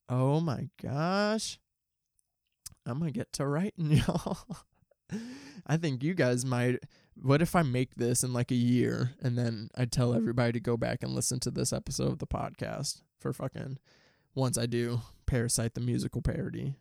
[0.07, 1.59] Oh my gosh.
[2.85, 4.37] I'm gonna get to writing, y'all.
[5.67, 6.79] I think you guys might.
[7.21, 10.59] What if I make this in like a year and then I tell everybody to
[10.59, 13.77] go back and listen to this episode of the podcast for fucking
[14.33, 16.75] once I do Parasite the musical parody.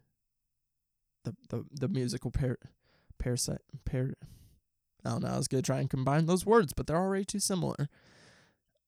[1.24, 2.58] The the the musical par
[3.18, 4.14] Parasite par
[5.04, 7.40] I don't know, I was gonna try and combine those words, but they're already too
[7.40, 7.88] similar.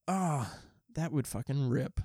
[0.09, 0.55] ah,
[0.95, 2.01] that would fucking rip.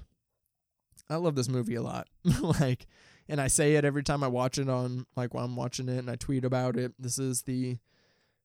[1.10, 2.08] I love this movie a lot.
[2.42, 2.86] like,
[3.30, 5.98] and I say it every time I watch it on, like, while I'm watching it
[5.98, 6.94] and I tweet about it.
[7.00, 7.78] This is the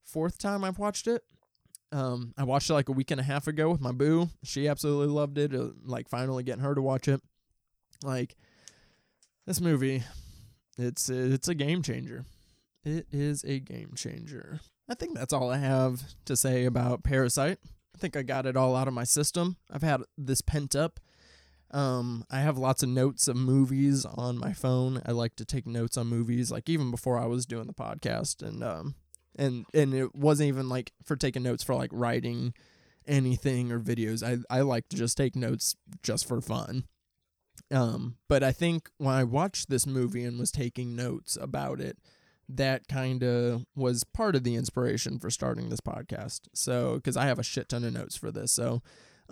[0.04, 1.22] fourth time I've watched it.
[1.92, 4.30] Um, I watched it like a week and a half ago with my boo.
[4.42, 5.54] She absolutely loved it.
[5.54, 7.20] Uh, like, finally getting her to watch it.
[8.02, 8.36] Like,
[9.46, 10.02] this movie,
[10.78, 12.24] it's it's a game changer.
[12.84, 14.60] It is a game changer.
[14.88, 17.58] I think that's all I have to say about Parasite.
[17.94, 19.56] I think I got it all out of my system.
[19.70, 20.98] I've had this pent up.
[21.72, 25.00] Um, I have lots of notes of movies on my phone.
[25.06, 28.46] I like to take notes on movies, like even before I was doing the podcast,
[28.46, 28.94] and um,
[29.36, 32.52] and and it wasn't even like for taking notes for like writing
[33.06, 34.22] anything or videos.
[34.22, 36.84] I I like to just take notes just for fun.
[37.70, 41.96] Um, but I think when I watched this movie and was taking notes about it,
[42.48, 46.40] that kind of was part of the inspiration for starting this podcast.
[46.54, 48.52] So, because I have a shit ton of notes for this.
[48.52, 48.82] So,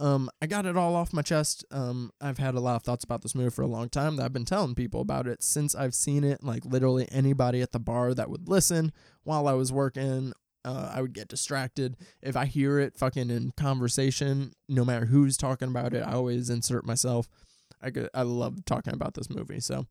[0.01, 1.64] um, I got it all off my chest.
[1.70, 4.24] Um, I've had a lot of thoughts about this movie for a long time that
[4.24, 6.43] I've been telling people about it since I've seen it.
[6.43, 8.93] Like, literally anybody at the bar that would listen
[9.24, 10.32] while I was working.
[10.64, 11.97] Uh, I would get distracted.
[12.22, 16.48] If I hear it fucking in conversation, no matter who's talking about it, I always
[16.48, 17.28] insert myself.
[17.82, 19.60] I, could, I love talking about this movie.
[19.60, 19.86] So,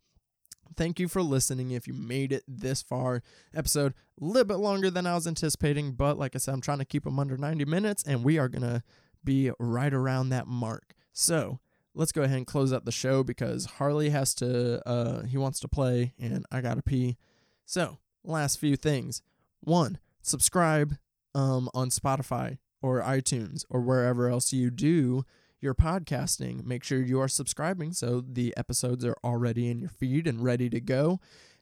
[0.75, 3.21] thank you for listening if you made it this far.
[3.53, 6.79] Episode a little bit longer than I was anticipating, but like I said, I'm trying
[6.79, 8.83] to keep them under 90 minutes, and we are to
[9.23, 10.93] be right around that mark.
[11.11, 11.59] So
[11.93, 15.59] let's go ahead and close out the show because Harley has to, uh, he wants
[15.61, 17.17] to play, and I got to pee.
[17.65, 19.21] So, last few things.
[19.61, 20.95] One, subscribe
[21.35, 25.25] um, on Spotify or iTunes or wherever else you do
[25.61, 26.65] your podcasting.
[26.65, 30.69] Make sure you are subscribing so the episodes are already in your feed and ready
[30.69, 31.19] to go.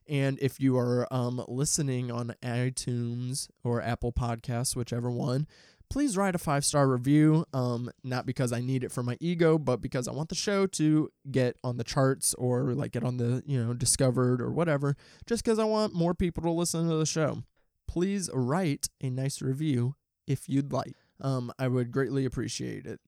[0.08, 5.46] And if you are um, listening on iTunes or Apple Podcasts, whichever one,
[5.90, 7.44] please write a five star review.
[7.52, 10.66] Um, not because I need it for my ego, but because I want the show
[10.66, 14.96] to get on the charts or like get on the, you know, discovered or whatever,
[15.26, 17.42] just because I want more people to listen to the show.
[17.86, 19.94] Please write a nice review
[20.26, 20.94] if you'd like.
[21.20, 23.00] Um, I would greatly appreciate it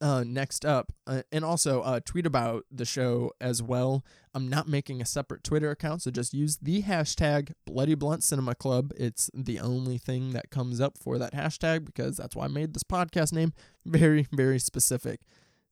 [0.00, 4.04] uh, next up, uh, and also uh, tweet about the show as well.
[4.34, 8.54] I'm not making a separate Twitter account, so just use the hashtag Bloody Blunt Cinema
[8.54, 8.92] Club.
[8.96, 12.72] It's the only thing that comes up for that hashtag because that's why I made
[12.72, 13.52] this podcast name
[13.84, 15.20] very, very specific.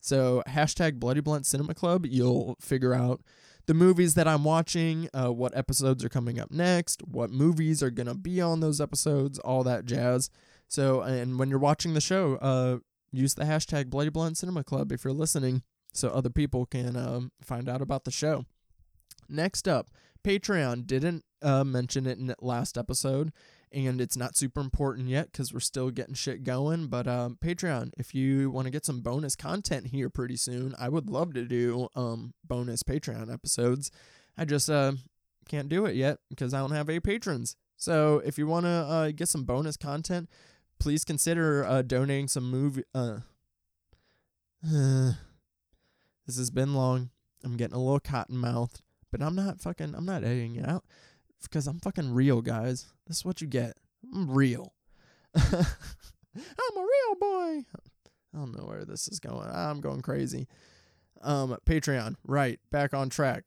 [0.01, 2.05] So hashtag Bloody Blunt Cinema Club.
[2.07, 3.23] You'll figure out
[3.67, 7.91] the movies that I'm watching, uh, what episodes are coming up next, what movies are
[7.91, 10.31] gonna be on those episodes, all that jazz.
[10.69, 12.79] So, and when you're watching the show, uh,
[13.13, 15.63] use the hashtag Bloody Blunt Cinema Club if you're listening
[15.93, 18.45] so other people can um, find out about the show.
[19.29, 19.91] Next up,
[20.25, 20.87] Patreon.
[20.87, 23.33] Didn't uh, mention it in the last episode,
[23.73, 26.87] and it's not super important yet because we're still getting shit going.
[26.89, 30.89] But um, Patreon, if you want to get some bonus content here pretty soon, I
[30.89, 33.91] would love to do um, bonus Patreon episodes.
[34.37, 34.93] I just uh,
[35.49, 37.57] can't do it yet because I don't have any patrons.
[37.77, 40.29] So if you want to uh, get some bonus content,
[40.79, 42.85] please consider uh, donating some movie.
[42.95, 43.19] Uh,
[44.65, 45.13] uh,
[46.27, 47.11] this has been long.
[47.45, 49.95] I'm getting a little cotton mouthed, but I'm not fucking.
[49.95, 50.85] I'm not editing it out
[51.43, 52.87] because I'm fucking real, guys.
[53.07, 53.77] This is what you get.
[54.15, 54.75] I'm real.
[55.37, 57.65] I'm a real boy.
[58.35, 59.49] I don't know where this is going.
[59.53, 60.49] I'm going crazy.
[61.23, 62.61] Um, Patreon, right?
[62.71, 63.45] Back on track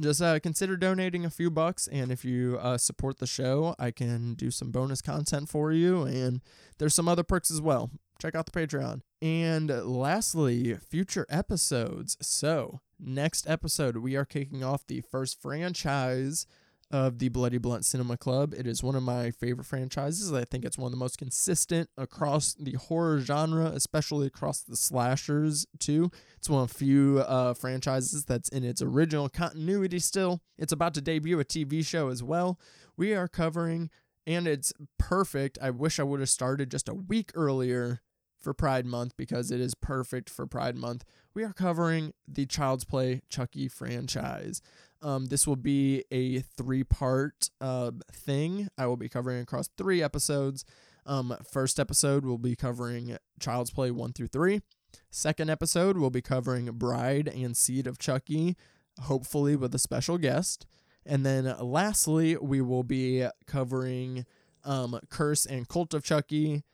[0.00, 3.90] just uh, consider donating a few bucks and if you uh, support the show i
[3.90, 6.40] can do some bonus content for you and
[6.78, 7.90] there's some other perks as well.
[8.20, 9.00] Check out the patreon.
[9.20, 12.16] And lastly future episodes.
[12.20, 16.46] So next episode we are kicking off the first franchise
[16.90, 18.54] of the Bloody Blunt Cinema Club.
[18.54, 20.32] It is one of my favorite franchises.
[20.32, 24.76] I think it's one of the most consistent across the horror genre, especially across the
[24.76, 26.10] slashers too.
[26.36, 30.40] It's one of few uh, franchises that's in its original continuity still.
[30.58, 32.58] It's about to debut a TV show as well.
[32.96, 33.90] We are covering,
[34.26, 35.58] and it's perfect.
[35.60, 38.02] I wish I would have started just a week earlier
[38.44, 41.04] for Pride Month because it is perfect for Pride Month.
[41.32, 44.60] We are covering the Child's Play Chucky franchise.
[45.04, 48.68] Um, this will be a three part uh, thing.
[48.78, 50.64] I will be covering across three episodes.
[51.06, 54.62] Um, first episode, we'll be covering Child's Play 1 through 3.
[55.10, 58.56] Second episode, we'll be covering Bride and Seed of Chucky,
[59.02, 60.66] hopefully with a special guest.
[61.04, 64.24] And then lastly, we will be covering
[64.64, 66.64] um, Curse and Cult of Chucky.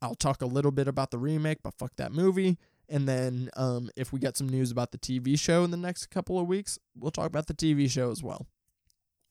[0.00, 2.56] I'll talk a little bit about the remake, but fuck that movie.
[2.90, 6.06] And then um, if we get some news about the TV show in the next
[6.06, 8.46] couple of weeks, we'll talk about the TV show as well.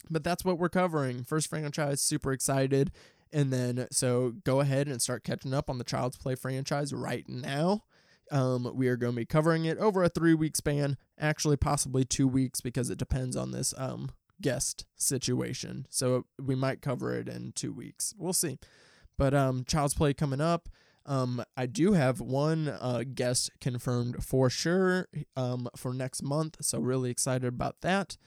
[0.10, 1.24] But that's what we're covering.
[1.24, 2.92] First franchise, super excited.
[3.32, 7.28] And then, so go ahead and start catching up on the Child's Play franchise right
[7.30, 7.84] now
[8.32, 12.06] Um, we are going to be covering it over a three week span, actually, possibly
[12.06, 14.12] two weeks because it depends on this um,
[14.42, 15.88] guest situation.
[15.90, 18.14] So we might cover it in two weeks.
[18.18, 18.60] We'll see.
[19.18, 20.70] But um, Child's Play coming up.
[21.06, 26.58] Um, I do have one uh, guest confirmed for sure um, for next month.
[26.62, 28.18] So really excited about that.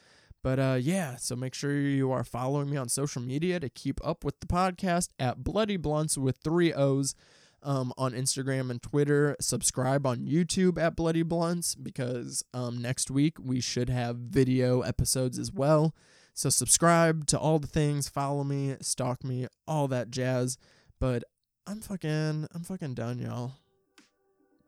[0.43, 4.01] But uh, yeah, so make sure you are following me on social media to keep
[4.05, 7.15] up with the podcast at Bloody Blunts with three O's
[7.63, 9.37] um, on Instagram and Twitter.
[9.41, 15.39] Subscribe on YouTube at Bloody Blunts because um, next week we should have video episodes
[15.39, 15.95] as well.
[16.35, 20.59] So subscribe to all the things, follow me, stalk me, all that jazz.
[20.99, 21.25] But
[21.67, 23.53] I'm fucking, I'm fucking done, y'all.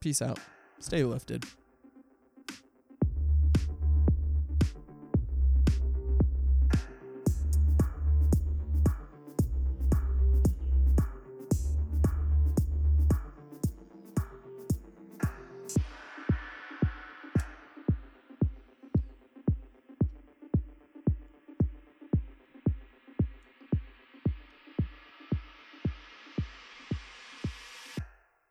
[0.01, 0.39] Peace out.
[0.81, 1.45] Stay lifted.